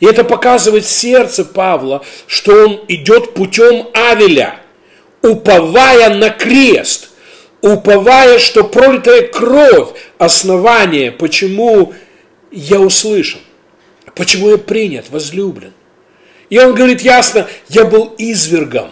[0.00, 4.56] И это показывает сердце Павла, что он идет путем Авеля,
[5.22, 7.10] уповая на крест–
[7.62, 11.94] уповая, что пролитая кровь– основание, почему
[12.50, 13.40] я услышан,
[14.14, 15.72] почему я принят, возлюблен.
[16.50, 18.90] И он говорит ясно, я был извергом,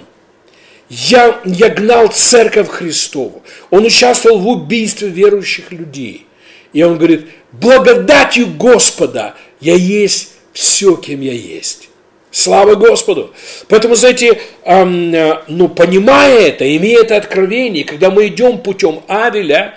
[0.88, 6.26] я, я гнал церковь Христову, он участвовал в убийстве верующих людей.
[6.72, 11.89] И он говорит, благодатью Господа я есть все, кем я есть.
[12.30, 13.34] Слава Господу!
[13.68, 19.74] Поэтому, знаете, ну, понимая это, имея это откровение, когда мы идем путем Авеля,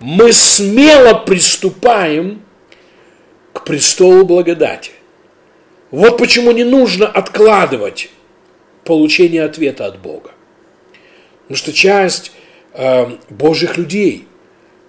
[0.00, 2.42] мы смело приступаем
[3.54, 4.90] к престолу благодати.
[5.90, 8.10] Вот почему не нужно откладывать
[8.84, 10.32] получение ответа от Бога.
[11.42, 12.32] Потому что часть
[12.74, 14.26] э, Божьих людей,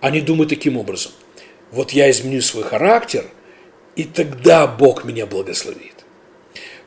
[0.01, 1.13] они думают таким образом.
[1.71, 3.25] Вот я изменю свой характер,
[3.95, 5.94] и тогда Бог меня благословит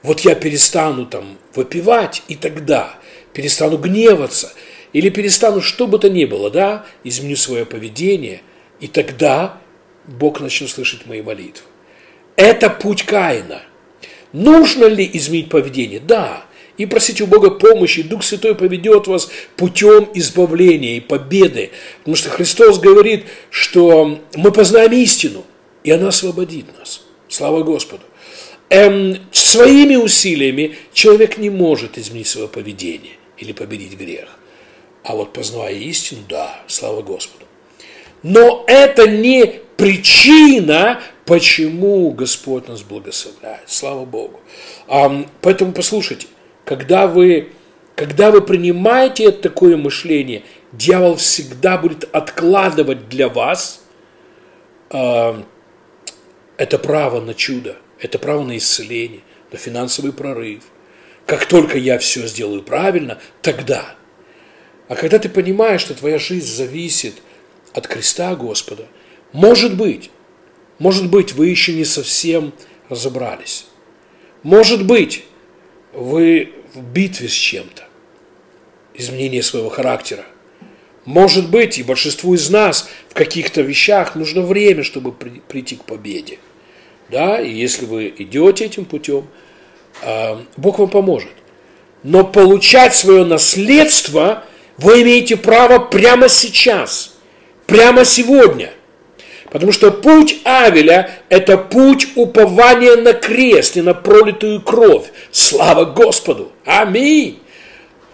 [0.03, 2.95] вот я перестану там выпивать, и тогда
[3.33, 4.53] перестану гневаться,
[4.93, 8.43] или перестану что бы то ни было, да, изменю свое поведение,
[8.81, 9.61] и тогда
[10.07, 11.65] Бог начнет слышать мои молитвы.
[12.37, 13.63] Это путь Каина.
[14.33, 16.01] Нужно ли изменить поведение?
[16.01, 16.45] Да.
[16.77, 21.71] И просите у Бога помощи, Дух Святой поведет вас путем избавления и победы.
[21.99, 25.45] Потому что Христос говорит, что мы познаем истину,
[25.83, 27.03] и она освободит нас.
[27.29, 28.03] Слава Господу
[28.71, 34.29] эм, своими усилиями человек не может изменить свое поведение или победить грех.
[35.05, 37.47] А вот познавая истину, да, слава Господу.
[38.23, 43.63] Но это не причина, почему Господь нас благословляет.
[43.67, 44.41] Слава Богу.
[44.89, 46.27] А, поэтому послушайте,
[46.65, 47.53] когда вы,
[47.95, 53.85] когда вы принимаете такое мышление, дьявол всегда будет откладывать для вас
[54.91, 55.43] э,
[56.59, 60.65] это право на чудо– это право на исцеление, на финансовый прорыв.
[61.27, 63.95] Как только я все сделаю правильно, тогда.
[64.89, 67.15] А когда ты понимаешь, что твоя жизнь зависит
[67.75, 68.87] от креста Господа,
[69.33, 70.11] может быть,
[70.79, 72.55] может быть, вы еще не совсем
[72.89, 73.67] разобрались.
[74.43, 75.25] Может быть,
[75.93, 77.85] вы в битве с чем-то,
[78.95, 80.25] изменение своего характера.
[81.05, 86.39] Может быть, и большинству из нас в каких-то вещах нужно время, чтобы прийти к победе
[87.09, 89.27] да, и если вы идете этим путем,
[90.03, 91.31] а, Бог вам поможет.
[92.03, 94.45] Но получать свое наследство
[94.77, 97.15] вы имеете право прямо сейчас,
[97.67, 98.71] прямо сегодня.
[99.51, 105.07] Потому что путь Авеля– это путь упования на крест и на пролитую кровь.
[105.33, 106.53] Слава Господу!
[106.67, 107.41] Аминь!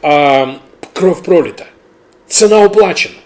[0.00, 0.58] А,
[0.92, 1.66] кровь пролита.
[2.28, 3.16] Цена уплачена.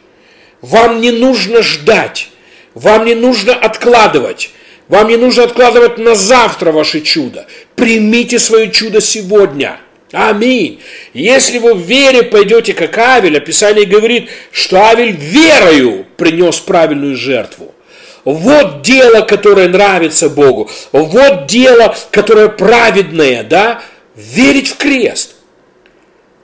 [0.63, 2.31] Вам не нужно ждать.
[2.75, 4.53] Вам не нужно откладывать.
[4.89, 7.47] Вам не нужно откладывать на завтра ваше чудо.
[7.77, 9.79] Примите свое чудо сегодня.
[10.13, 10.81] Аминь.
[11.13, 17.17] Если вы в вере пойдете как Авель, а Писание говорит, что Авель верою принес правильную
[17.17, 17.75] жертву.
[18.25, 20.71] Вот дело, которое нравится Богу.
[20.93, 23.83] Вот дело, которое праведное, да?
[24.17, 25.35] Верить в крест.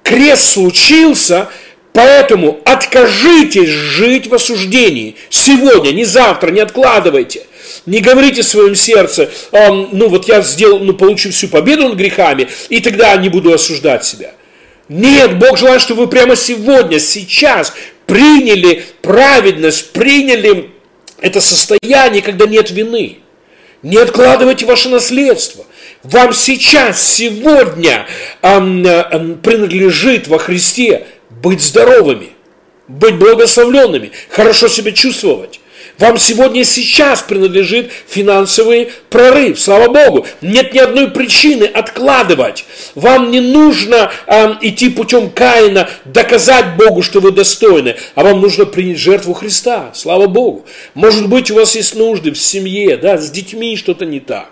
[0.02, 1.48] Крест случился,
[1.94, 5.16] поэтому откажитесь жить в осуждении.
[5.30, 7.46] Сегодня, не завтра, не откладывайте–
[7.86, 12.48] не говорите в своем сердце, ну вот я сделал, ну получу всю победу над грехами,
[12.68, 14.32] и тогда не буду осуждать себя.
[14.88, 17.72] Нет, Бог желает, чтобы вы прямо сегодня, сейчас
[18.06, 20.70] приняли праведность, приняли
[21.20, 23.18] это состояние, когда нет вины.
[23.82, 25.64] Не откладывайте ваше наследство.
[26.02, 28.06] Вам сейчас, сегодня
[28.42, 32.30] эм, эм, принадлежит во Христе быть здоровыми,
[32.88, 35.60] быть благословленными, хорошо себя чувствовать.
[35.98, 39.60] Вам сегодня и сейчас принадлежит финансовый прорыв.
[39.60, 40.26] Слава Богу.
[40.40, 42.64] Нет ни одной причины откладывать.
[42.96, 48.66] Вам не нужно э, идти путем Каина, доказать Богу, что вы достойны, а вам нужно
[48.66, 49.90] принять жертву Христа.
[49.94, 50.66] Слава Богу.
[50.94, 54.50] Может быть, у вас есть нужды в семье, да, с детьми что-то не так.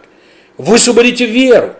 [0.58, 1.74] Высвободите веру.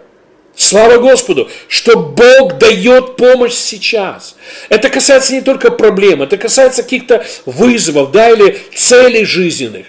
[0.54, 4.36] Слава Господу, что Бог дает помощь сейчас.
[4.68, 9.86] Это касается не только проблем, это касается каких-то вызовов, да, или целей жизненных.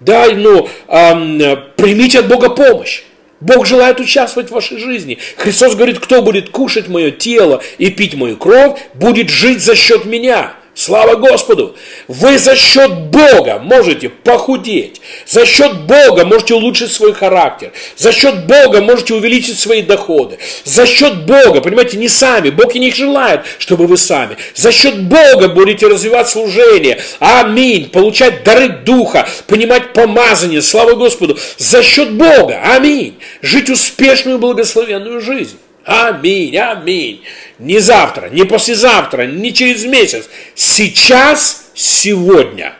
[0.00, 3.02] Да, ну, эм, примите от Бога помощь.
[3.40, 5.18] Бог желает участвовать в вашей жизни.
[5.36, 10.04] Христос говорит, кто будет кушать мое тело и пить мою кровь, будет жить за счет
[10.04, 10.54] меня.
[10.74, 11.74] Слава Господу!
[12.06, 15.00] Вы за счет Бога можете похудеть.
[15.26, 17.72] За счет Бога можете улучшить свой характер.
[17.96, 20.38] За счет Бога можете увеличить свои доходы.
[20.64, 22.50] За счет Бога, понимаете, не сами.
[22.50, 24.36] Бог и не желает, чтобы вы сами.
[24.54, 27.00] За счет Бога будете развивать служение.
[27.18, 27.90] Аминь.
[27.90, 29.28] Получать дары Духа.
[29.48, 30.62] Понимать помазание.
[30.62, 31.36] Слава Господу.
[31.58, 32.60] За счет Бога.
[32.62, 33.18] Аминь.
[33.42, 35.58] Жить успешную благословенную жизнь.
[35.84, 37.22] Аминь, аминь.
[37.60, 40.30] Не завтра, не послезавтра, не через месяц.
[40.54, 42.74] Сейчас, сегодня.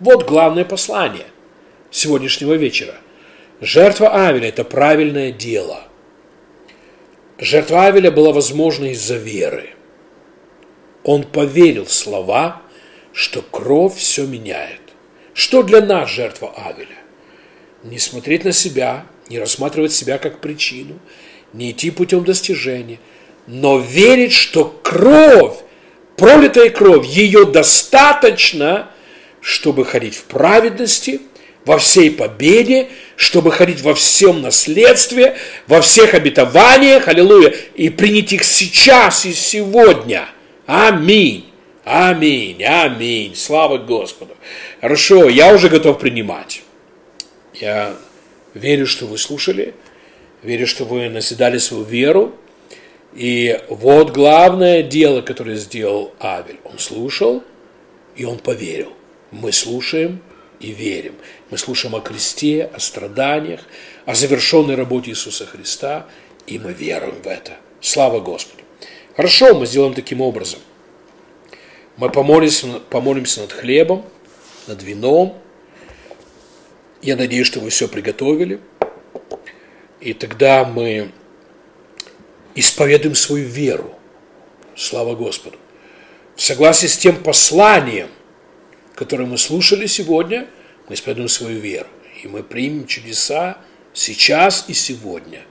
[0.00, 1.26] Вот главное послание
[1.90, 2.94] сегодняшнего вечера.
[3.62, 5.84] Жертва Авеля– это правильное дело.
[7.38, 9.70] Жертва Авеля была возможна из-за веры.
[11.02, 12.60] Он поверил в слова,
[13.14, 14.80] что кровь все меняет.
[15.32, 16.98] Что для нас жертва Авеля?
[17.82, 20.98] Не смотреть на себя, не рассматривать себя как причину–
[21.52, 22.98] не идти путем достижения,
[23.46, 25.56] но верить, что кровь,
[26.16, 28.90] пролитая кровь, ее достаточно,
[29.40, 31.20] чтобы ходить в праведности,
[31.64, 35.36] во всей победе, чтобы ходить во всем наследстве,
[35.66, 40.28] во всех обетованиях, аллилуйя, и принять их сейчас и сегодня.
[40.66, 41.46] Аминь.
[41.84, 44.36] Аминь, аминь, слава Господу.
[44.80, 46.62] Хорошо, я уже готов принимать.
[47.54, 47.96] Я
[48.54, 49.74] верю, что вы слушали.
[50.42, 52.34] Верю, что вы наседали свою веру.
[53.12, 56.60] И вот главное дело, которое сделал Авель.
[56.64, 57.42] Он слушал,
[58.16, 58.92] и он поверил.
[59.30, 60.20] Мы слушаем
[60.60, 61.14] и верим.
[61.50, 63.60] Мы слушаем о кресте, о страданиях,
[64.06, 66.06] о завершенной работе Иисуса Христа,
[66.46, 67.52] и мы веруем в это.
[67.80, 68.62] Слава Господу.
[69.16, 70.60] Хорошо, мы сделаем таким образом.
[71.96, 74.04] Мы помолимся, помолимся над хлебом,
[74.66, 75.36] над вином.
[77.02, 78.60] Я надеюсь, что вы все приготовили.
[80.00, 81.10] И тогда мы
[82.60, 83.94] исповедуем свою веру.
[84.76, 85.58] Слава Господу.
[86.36, 88.08] В согласии с тем посланием,
[88.94, 90.48] которое мы слушали сегодня,
[90.88, 91.88] мы исповедуем свою веру.
[92.22, 93.58] И мы примем чудеса
[93.92, 95.42] сейчас и сегодня.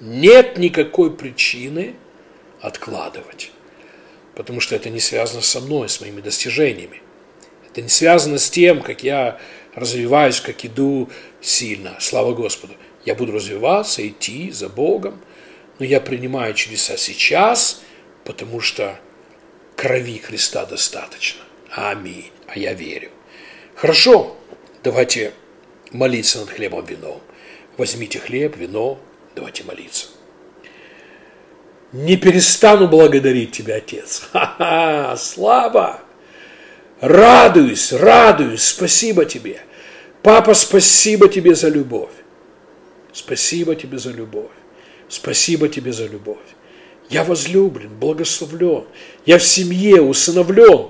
[0.00, 1.94] Нет никакой причины
[2.60, 3.52] откладывать.
[4.34, 7.00] Потому что это не связано со мной, с моими достижениями.
[7.70, 9.40] Это не связано с тем, как я
[9.74, 11.08] развиваюсь, как иду
[11.40, 11.96] сильно.
[12.00, 12.74] Слава Господу.
[13.04, 15.20] Я буду развиваться, идти за Богом,
[15.78, 17.82] но я принимаю чудеса сейчас,
[18.24, 18.98] потому что
[19.76, 21.42] крови Христа достаточно.
[21.70, 22.30] Аминь.
[22.48, 23.10] А я верю.
[23.74, 24.36] Хорошо,
[24.82, 25.32] давайте
[25.92, 27.20] молиться над хлебом и вином.
[27.76, 28.98] Возьмите хлеб, вино,
[29.34, 30.06] давайте молиться.
[31.92, 34.28] Не перестану благодарить Тебя, Отец.
[34.32, 36.00] Ха-ха, слава!
[37.00, 39.60] Радуюсь, радуюсь, спасибо Тебе.
[40.22, 42.12] Папа, спасибо Тебе за любовь.
[43.16, 44.50] Спасибо тебе за любовь.
[45.08, 46.38] Спасибо тебе за любовь.
[47.08, 48.84] Я возлюблен, благословлен.
[49.24, 50.88] Я в семье, усыновлен.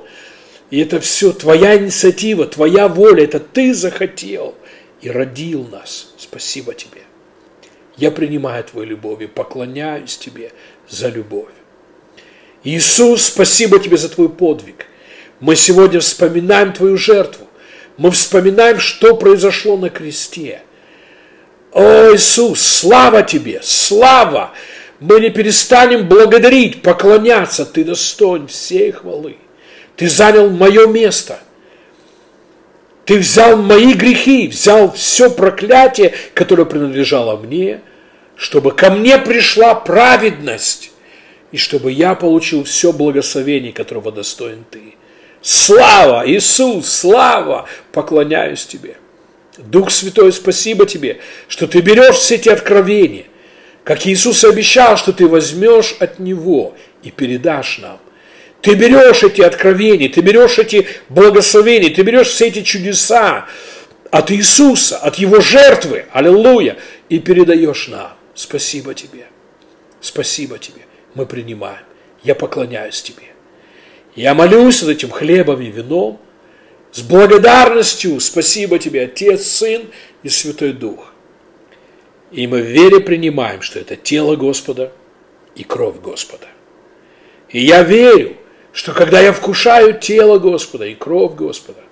[0.70, 3.24] И это все твоя инициатива, твоя воля.
[3.24, 4.54] Это ты захотел
[5.02, 6.14] и родил нас.
[6.16, 7.02] Спасибо тебе.
[7.96, 10.52] Я принимаю твою любовь и поклоняюсь тебе
[10.88, 11.52] за любовь.
[12.64, 14.86] Иисус, спасибо тебе за твой подвиг.
[15.40, 17.46] Мы сегодня вспоминаем твою жертву.
[17.96, 20.62] Мы вспоминаем, что произошло на кресте.
[21.76, 24.52] О, Иисус, слава Тебе, слава!
[24.98, 27.66] Мы не перестанем благодарить, поклоняться.
[27.66, 29.36] Ты достоин всей хвалы.
[29.94, 31.38] Ты занял мое место.
[33.04, 37.82] Ты взял мои грехи, взял все проклятие, которое принадлежало мне,
[38.36, 40.92] чтобы ко мне пришла праведность,
[41.52, 44.94] и чтобы я получил все благословение, которого достоин Ты.
[45.42, 48.96] Слава, Иисус, слава, поклоняюсь Тебе.
[49.58, 53.24] Дух Святой, спасибо тебе, что ты берешь все эти откровения,
[53.84, 57.98] как Иисус обещал, что ты возьмешь от Него и передашь нам.
[58.60, 63.46] Ты берешь эти откровения, ты берешь эти благословения, ты берешь все эти чудеса
[64.10, 66.76] от Иисуса, от Его жертвы, аллилуйя,
[67.08, 68.12] и передаешь нам.
[68.34, 69.26] Спасибо тебе,
[70.00, 70.82] спасибо тебе,
[71.14, 71.84] мы принимаем,
[72.22, 73.28] я поклоняюсь тебе.
[74.14, 76.20] Я молюсь над этим хлебом и вином,
[76.96, 79.82] с благодарностью спасибо тебе, Отец, Сын
[80.22, 81.12] и Святой Дух.
[82.32, 84.94] И мы в вере принимаем, что это тело Господа
[85.54, 86.46] и кровь Господа.
[87.50, 88.38] И я верю,
[88.72, 91.82] что когда я вкушаю тело Господа и кровь Господа,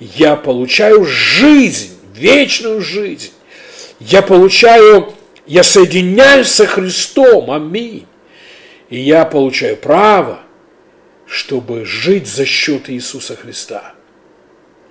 [0.00, 3.32] я получаю жизнь, вечную жизнь.
[4.00, 5.12] Я получаю,
[5.46, 8.06] я соединяюсь со Христом, аминь.
[8.88, 10.40] И я получаю право,
[11.26, 13.92] чтобы жить за счет Иисуса Христа.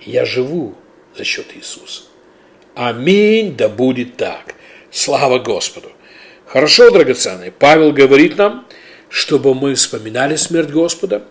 [0.06, 0.76] Я живу
[1.18, 2.04] за счет Иисуса.
[2.76, 4.56] Аминь, да будет так.
[4.92, 5.92] Слава Господу.
[6.46, 7.52] Хорошо, драгоценные.
[7.52, 8.68] Павел говорит нам,
[9.10, 11.26] чтобы мы вспоминали смерть Господа,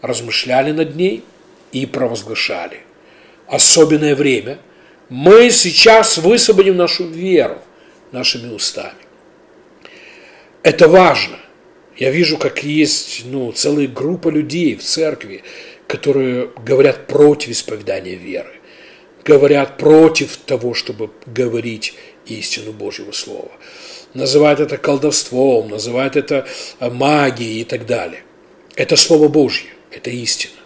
[0.00, 1.24] размышляли над ней
[1.72, 2.80] и провозглашали.
[3.48, 4.58] Особенное время
[5.08, 7.58] мы сейчас высвободим нашу веру
[8.12, 8.94] нашими устами.
[10.62, 11.36] Это важно.
[11.96, 15.42] Я вижу, как есть ну, целая группа людей в церкви,
[15.90, 18.60] которые говорят против исповедания веры,
[19.24, 21.94] говорят против того, чтобы говорить
[22.26, 23.50] истину Божьего Слова.
[24.14, 26.46] Называют это колдовством, называют это
[26.78, 28.22] магией и так далее.
[28.76, 30.60] Это Слово Божье, это истина.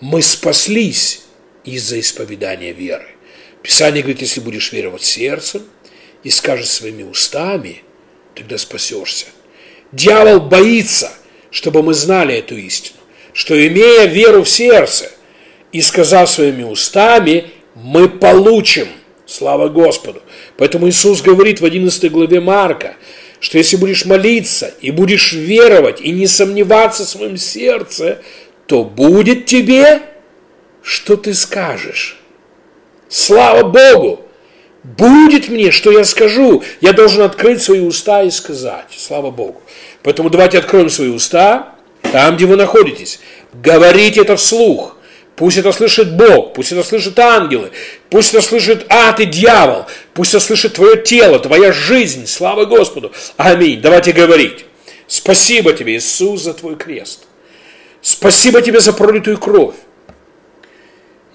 [0.00, 1.24] Мы спаслись
[1.64, 3.08] из-за исповедания веры.
[3.62, 5.62] Писание говорит, если будешь веровать сердцем
[6.22, 7.82] и скажешь своими устами,
[8.36, 9.26] тогда спасешься.
[9.90, 11.12] Дьявол боится,
[11.50, 13.01] чтобы мы знали эту истину,
[13.32, 15.10] что имея веру в сердце
[15.72, 18.88] и сказав своими устами, мы получим.
[19.26, 20.20] Слава Господу.
[20.58, 22.96] Поэтому Иисус говорит в 11 главе Марка,
[23.40, 28.20] что если будешь молиться и будешь веровать и не сомневаться в своем сердце,
[28.66, 30.02] то будет тебе,
[30.82, 32.18] что ты скажешь.
[33.08, 34.26] Слава Богу!
[34.82, 36.62] Будет мне, что я скажу.
[36.80, 38.86] Я должен открыть свои уста и сказать.
[38.96, 39.62] Слава Богу.
[40.02, 41.71] Поэтому давайте откроем свои уста,
[42.12, 43.20] там, где вы находитесь.
[43.52, 44.96] Говорите это вслух.
[45.34, 47.72] Пусть это слышит Бог, пусть это слышат ангелы,
[48.10, 52.26] пусть это слышит ад и дьявол, пусть это слышит твое тело, твоя жизнь.
[52.26, 53.12] Слава Господу.
[53.38, 53.80] Аминь.
[53.80, 54.66] Давайте говорить.
[55.06, 57.24] Спасибо тебе, Иисус, за твой крест.
[58.02, 59.74] Спасибо тебе за пролитую кровь.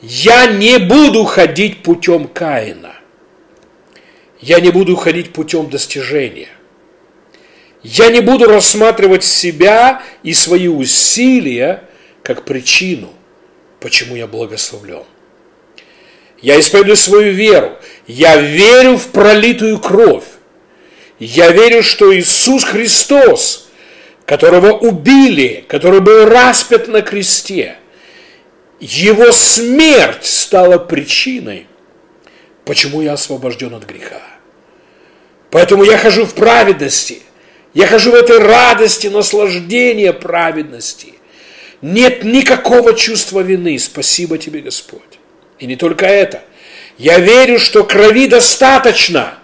[0.01, 2.93] Я не буду ходить путем Каина.
[4.39, 6.49] Я не буду ходить путем достижения.
[7.83, 11.83] Я не буду рассматривать себя и свои усилия
[12.23, 13.13] как причину,
[13.79, 15.03] почему я благословлен.
[16.41, 17.77] Я исповедую свою веру.
[18.05, 20.25] Я верю в пролитую кровь.
[21.19, 23.69] Я верю, что Иисус Христос,
[24.25, 27.77] которого убили, который был распят на кресте,
[28.79, 31.65] его смерть стала причиной,
[32.65, 34.21] почему я освобожден от греха.
[35.49, 37.23] Поэтому я хожу в праведности.
[37.77, 41.13] Я хожу в этой радости, наслаждения праведности.
[41.83, 43.77] Нет никакого чувства вины.
[43.77, 45.19] Спасибо тебе, Господь.
[45.59, 46.41] И не только это.
[46.97, 49.37] Я верю, что крови достаточно,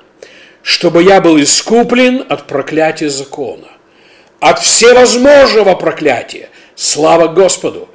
[0.64, 3.68] чтобы я был искуплен от проклятия закона.
[4.40, 6.50] От всевозможного проклятия.
[6.74, 7.88] Слава Господу.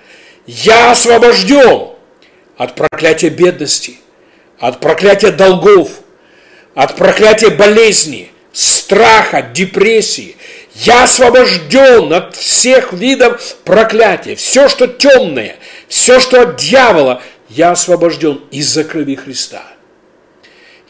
[0.47, 1.89] Я освобожден
[2.57, 3.99] от проклятия бедности,
[4.61, 5.91] от проклятия долгов,
[6.76, 10.37] от проклятия болезни, страха, депрессии.
[10.75, 14.35] Я освобожден от всех видов проклятия.
[14.35, 15.57] Все, что темное,
[15.89, 19.63] все, что от дьявола, я освобожден из-за крови Христа.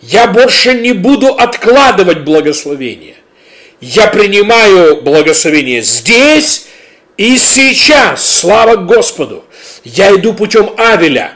[0.01, 3.17] Я больше не буду откладывать благословение.
[3.81, 6.67] Я принимаю благословение здесь
[7.19, 8.25] и сейчас.
[8.25, 9.45] Слава Господу.
[9.85, 11.35] Я иду путем Авеля.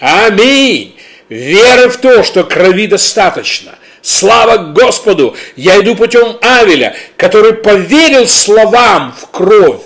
[0.00, 0.96] Аминь
[1.28, 3.78] веры в то, что крови достаточно.
[4.02, 5.36] Слава Господу!
[5.56, 9.82] Я иду путем Авеля, который поверил словам в кровь.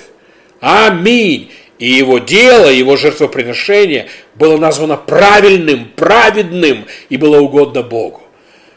[0.60, 1.50] Аминь.
[1.78, 8.22] И его дело, его жертвоприношение было названо правильным, праведным и было угодно Богу.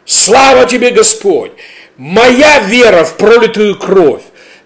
[0.06, 1.52] Слава тебе, Господь!
[1.98, 4.22] Моя вера в пролитую кровь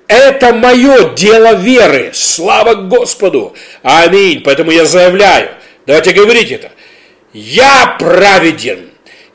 [0.09, 2.09] это мое дело веры.
[2.13, 3.55] Слава Господу.
[3.84, 4.41] Аминь.
[4.43, 5.51] Поэтому я заявляю.
[5.86, 6.72] Давайте говорить это.
[7.32, 8.89] Я праведен,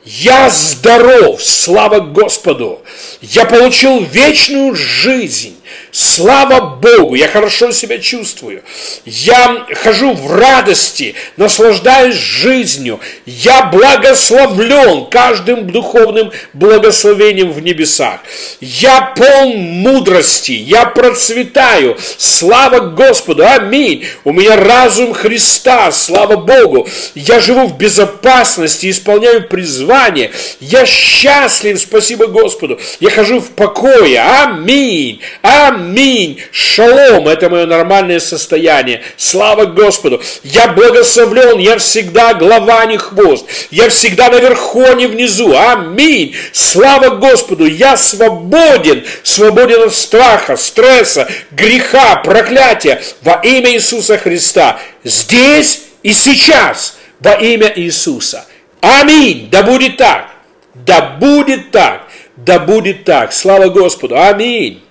[0.05, 2.81] я здоров, слава Господу,
[3.21, 5.57] я получил вечную жизнь,
[5.91, 8.63] Слава Богу, я хорошо себя чувствую.
[9.05, 12.99] Я хожу в радости, наслаждаюсь жизнью.
[13.25, 18.19] Я благословлен каждым духовным благословением в небесах.
[18.59, 21.97] Я полн мудрости, я процветаю.
[22.17, 24.05] Слава Господу, аминь.
[24.23, 26.87] У меня разум Христа, слава Богу.
[27.13, 30.31] Я живу в безопасности, исполняю призвание.
[30.59, 32.79] Я счастлив, спасибо Господу.
[32.99, 35.54] Я хожу в покое, аминь, аминь.
[35.55, 36.41] Аминь.
[36.51, 37.27] Шалом.
[37.27, 39.03] Это мое нормальное состояние.
[39.15, 40.21] Слава Господу.
[40.43, 41.59] Я благословлен.
[41.59, 43.45] Я всегда глава, не хвост.
[43.71, 45.55] Я всегда наверху, а не внизу.
[45.55, 46.35] Аминь.
[46.51, 47.65] Слава Господу.
[47.65, 49.05] Я свободен.
[49.23, 53.01] Свободен от страха, стресса, греха, проклятия.
[53.21, 54.79] Во имя Иисуса Христа.
[55.03, 56.97] Здесь и сейчас.
[57.19, 58.45] Во имя Иисуса.
[58.81, 59.49] Аминь.
[59.49, 60.31] Да будет так.
[60.73, 62.07] Да будет так.
[62.35, 63.31] Да будет так.
[63.31, 64.19] Слава Господу.
[64.19, 64.84] Аминь.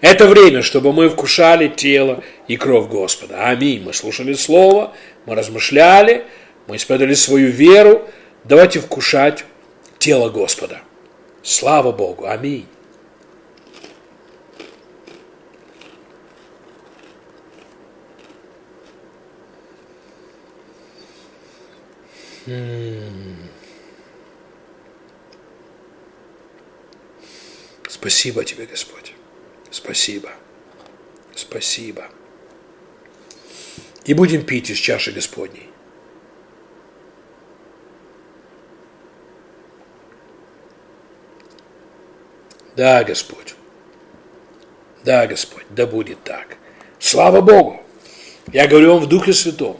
[0.00, 3.46] Это время, чтобы мы вкушали тело и кровь Господа.
[3.46, 3.82] Аминь.
[3.82, 4.94] Мы слушали Слово,
[5.26, 6.24] мы размышляли,
[6.66, 8.08] мы исповедовали свою веру.
[8.44, 9.44] Давайте вкушать
[9.98, 10.80] тело Господа.
[11.42, 12.26] Слава Богу.
[12.26, 12.66] Аминь.
[27.88, 28.99] Спасибо тебе, Господь.
[29.70, 30.30] Спасибо.
[31.34, 32.08] Спасибо.
[34.04, 35.68] И будем пить из чаши Господней.
[42.76, 43.54] Да, Господь.
[45.04, 46.56] Да, Господь, да будет так.
[46.98, 47.82] Слава Богу.
[48.52, 49.78] Я говорю вам в Духе Святом.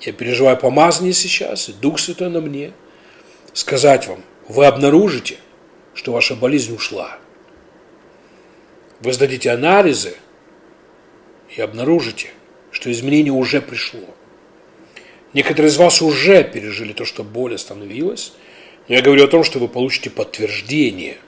[0.00, 2.72] Я переживаю помазание сейчас, и Дух Святой на мне.
[3.52, 5.38] Сказать вам, вы обнаружите,
[5.94, 7.18] что ваша болезнь ушла.
[9.00, 10.16] Вы сдадите анализы
[11.54, 12.30] и обнаружите,
[12.70, 14.00] что изменение уже пришло.
[15.32, 18.32] Некоторые из вас уже пережили то, что боль остановилась.
[18.88, 21.18] Но я говорю о том, что вы получите подтверждение,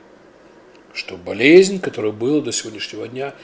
[0.95, 3.35] что болезнь, которая была до сегодняшнего дня,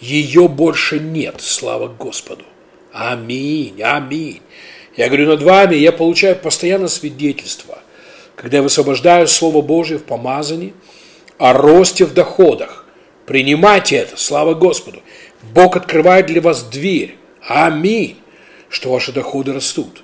[0.00, 1.36] ее больше нет.
[1.40, 2.44] Слава Господу.
[2.92, 4.40] Аминь, аминь.
[4.96, 7.80] Я говорю над вами, я получаю постоянно свидетельство,
[8.36, 10.72] когда я высвобождаю Слово Божие в помазании
[11.38, 12.83] о росте в доходах.
[13.26, 15.02] Принимайте это, слава Господу.
[15.54, 17.16] Бог открывает для вас дверь.
[17.46, 18.16] Аминь.
[18.68, 20.02] Что ваши доходы растут.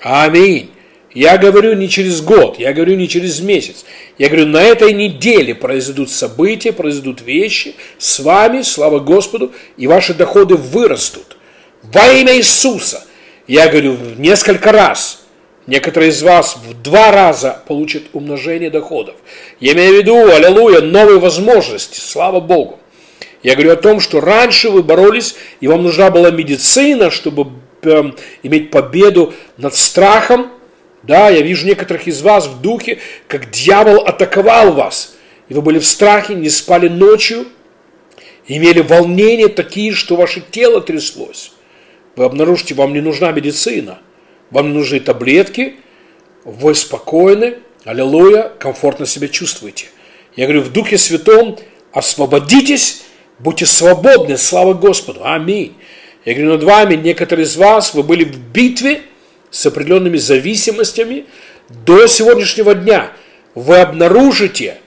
[0.00, 0.70] Аминь.
[1.14, 3.84] Я говорю не через год, я говорю не через месяц.
[4.18, 10.12] Я говорю, на этой неделе произойдут события, произойдут вещи с вами, слава Господу, и ваши
[10.12, 11.36] доходы вырастут.
[11.82, 13.04] Во имя Иисуса.
[13.46, 15.23] Я говорю несколько раз.
[15.66, 19.14] Некоторые из вас в два раза получат умножение доходов.
[19.60, 22.78] Я имею в виду, аллилуйя, новые возможности, слава Богу.
[23.42, 27.48] Я говорю о том, что раньше вы боролись, и вам нужна была медицина, чтобы
[27.82, 28.02] э,
[28.42, 30.50] иметь победу над страхом,
[31.02, 32.98] да, я вижу некоторых из вас в духе,
[33.28, 35.16] как дьявол атаковал вас.
[35.48, 37.46] И вы были в страхе, не спали ночью,
[38.46, 41.52] имели волнения такие, что ваше тело тряслось.
[42.16, 43.98] Вы обнаружите, вам не нужна медицина,
[44.54, 45.74] вам не нужны таблетки,
[46.44, 49.86] вы спокойны, аллилуйя, комфортно себя чувствуете.
[50.36, 51.58] Я говорю, в Духе Святом
[51.92, 53.02] освободитесь,
[53.40, 55.74] будьте свободны, слава Господу, аминь.
[56.24, 59.02] Я говорю, над вами некоторые из вас, вы были в битве,
[59.50, 61.26] с определенными зависимостями
[61.68, 63.10] до сегодняшнего дня,
[63.54, 64.78] вы обнаружите,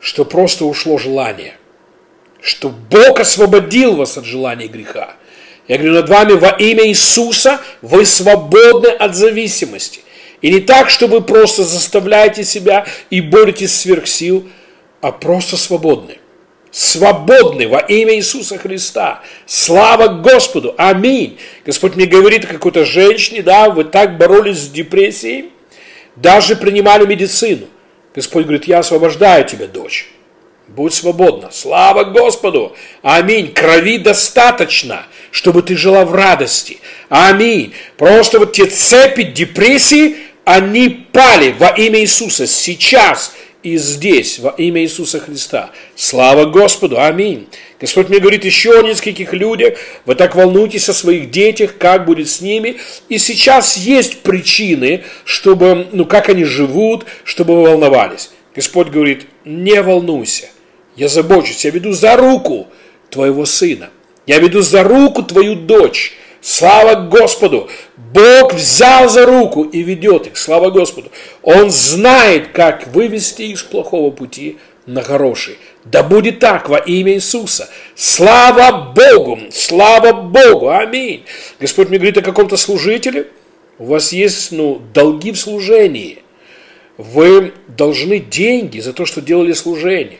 [0.00, 1.54] что просто ушло желание,
[2.40, 5.14] что Бог освободил вас от желания греха.
[5.68, 10.00] Я говорю над вами во имя Иисуса, вы свободны от зависимости.
[10.40, 14.48] И не так, что вы просто заставляете себя и боретесь сверх сил,
[15.00, 16.18] а просто свободны
[16.70, 19.22] свободны во имя Иисуса Христа.
[19.46, 20.74] Слава Господу!
[20.76, 21.38] Аминь!
[21.64, 25.50] Господь мне говорит какой-то женщине, да, вы так боролись с депрессией,
[26.16, 27.66] даже принимали медицину.
[28.14, 30.10] Господь говорит, я освобождаю тебя, дочь.
[30.66, 31.48] Будь свободна.
[31.50, 32.76] Слава Господу!
[33.02, 33.52] Аминь.
[33.52, 36.78] Крови достаточно, чтобы ты жила в радости.
[37.08, 37.74] Аминь.
[37.96, 42.46] Просто вот те цепи депрессии, они пали во имя Иисуса.
[42.46, 45.70] Сейчас и здесь, во имя Иисуса Христа.
[45.96, 47.48] Слава Господу, аминь.
[47.80, 52.28] Господь мне говорит еще о нескольких людях, вы так волнуетесь о своих детях, как будет
[52.28, 52.78] с ними.
[53.08, 58.30] И сейчас есть причины, чтобы, ну, как они живут, чтобы вы волновались.
[58.54, 60.48] Господь говорит, не волнуйся,
[60.96, 62.68] я забочусь, я веду за руку
[63.10, 63.90] твоего сына,
[64.28, 66.12] я веду за руку твою дочь.
[66.40, 67.68] Слава Господу!
[67.96, 71.10] Бог взял за руку и ведет их, слава Господу.
[71.42, 75.58] Он знает, как вывести их с плохого пути на хороший.
[75.84, 77.70] Да будет так во имя Иисуса.
[77.94, 79.38] Слава Богу!
[79.50, 80.70] Слава Богу!
[80.70, 81.24] Аминь.
[81.58, 83.28] Господь мне говорит о каком-то служителе.
[83.78, 86.18] У вас есть ну, долги в служении.
[86.98, 90.18] Вы должны деньги за то, что делали служение.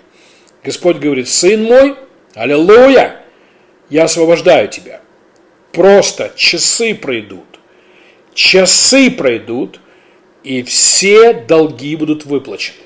[0.64, 1.96] Господь говорит, сын мой,
[2.34, 3.22] аллилуйя,
[3.91, 5.01] я освобождаю тебя.
[5.72, 7.49] Просто часы пройдут
[8.39, 9.80] часы пройдут,
[10.45, 12.76] и все долги будут выплачены.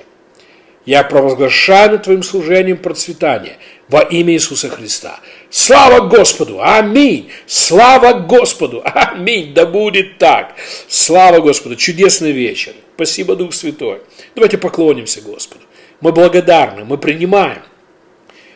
[0.85, 5.19] Я провозглашаю над твоим служением процветание во имя Иисуса Христа.
[5.51, 6.59] Слава Господу!
[6.61, 7.29] Аминь!
[7.45, 8.81] Слава Господу!
[8.85, 9.53] Аминь!
[9.53, 10.55] Да будет так!
[10.89, 11.75] Слава Господу!
[11.75, 12.73] Чудесный вечер!
[12.95, 14.01] Спасибо, Дух Святой!
[14.35, 15.61] Давайте поклонимся Господу.
[16.01, 17.61] Мы благодарны, мы принимаем.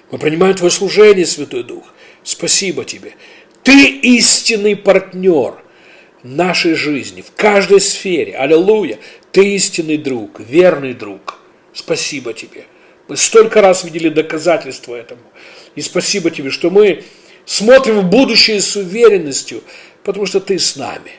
[0.09, 1.85] Мы принимаем Твое служение, Святой Дух.
[2.27, 3.13] Спасибо Тебе.
[3.63, 5.55] Ты истинный партнер–
[6.23, 8.35] нашей жизни, в каждой сфере.
[8.35, 8.99] Аллилуйя!
[9.31, 11.39] Ты истинный друг, верный друг.
[11.73, 12.65] Спасибо тебе.
[13.07, 15.21] Мы столько раз видели доказательства этому.
[15.75, 17.03] И спасибо тебе, что мы
[17.45, 19.63] смотрим в будущее с уверенностью,
[20.03, 21.11] потому что ты с нами.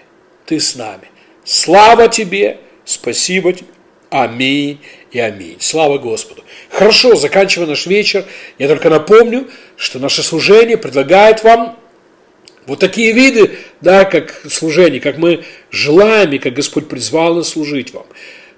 [0.47, 1.09] Ты с нами.
[1.45, 3.69] Слава тебе, спасибо тебе.
[4.11, 4.81] Аминь
[5.11, 5.57] и аминь.
[5.61, 6.43] Слава Господу.
[6.71, 8.25] Хорошо, заканчивая наш вечер,
[8.59, 11.79] я только напомню, что наше служение предлагает вам
[12.67, 17.95] Вот такие виды, да, как служение, как мы желаем и как Господь призвал нас служить
[17.95, 18.07] вам.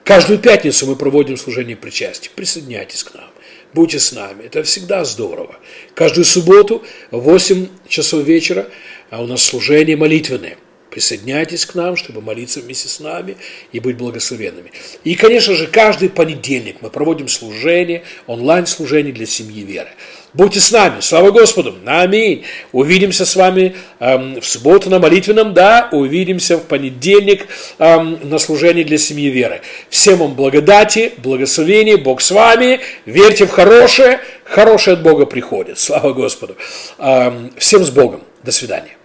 [0.05, 2.31] Каждую пятницу мы проводим служение причастия.
[2.35, 3.31] Присоединяйтесь к нам.
[3.73, 4.45] Будьте с нами.
[4.45, 5.55] Это всегда здорово.
[5.95, 6.83] Каждую субботу
[7.13, 8.67] в 8 часов вечера
[9.11, 10.57] а у нас служение молитвенное.
[10.91, 13.37] Присоединяйтесь к нам, чтобы молиться вместе с нами
[13.73, 14.73] и быть благословенными.
[15.05, 19.91] И, конечно же, каждый понедельник мы проводим служение, онлайн-служение для семьи веры.
[20.33, 21.01] Будьте с нами.
[21.01, 21.75] Слава Господу.
[21.87, 22.45] Аминь.
[22.71, 28.85] Увидимся с вами эм, в субботу на молитвенном, да, увидимся в понедельник эм, на служении
[28.85, 29.63] для семьи веры.
[29.89, 32.81] Всем вам благодати, благословения, Бог с вами.
[33.07, 35.81] Верьте в хорошее, хорошее от Бога приходит.
[35.81, 36.57] Слава Господу.
[36.99, 38.23] Эм, всем с Богом.
[38.45, 39.00] До свидания.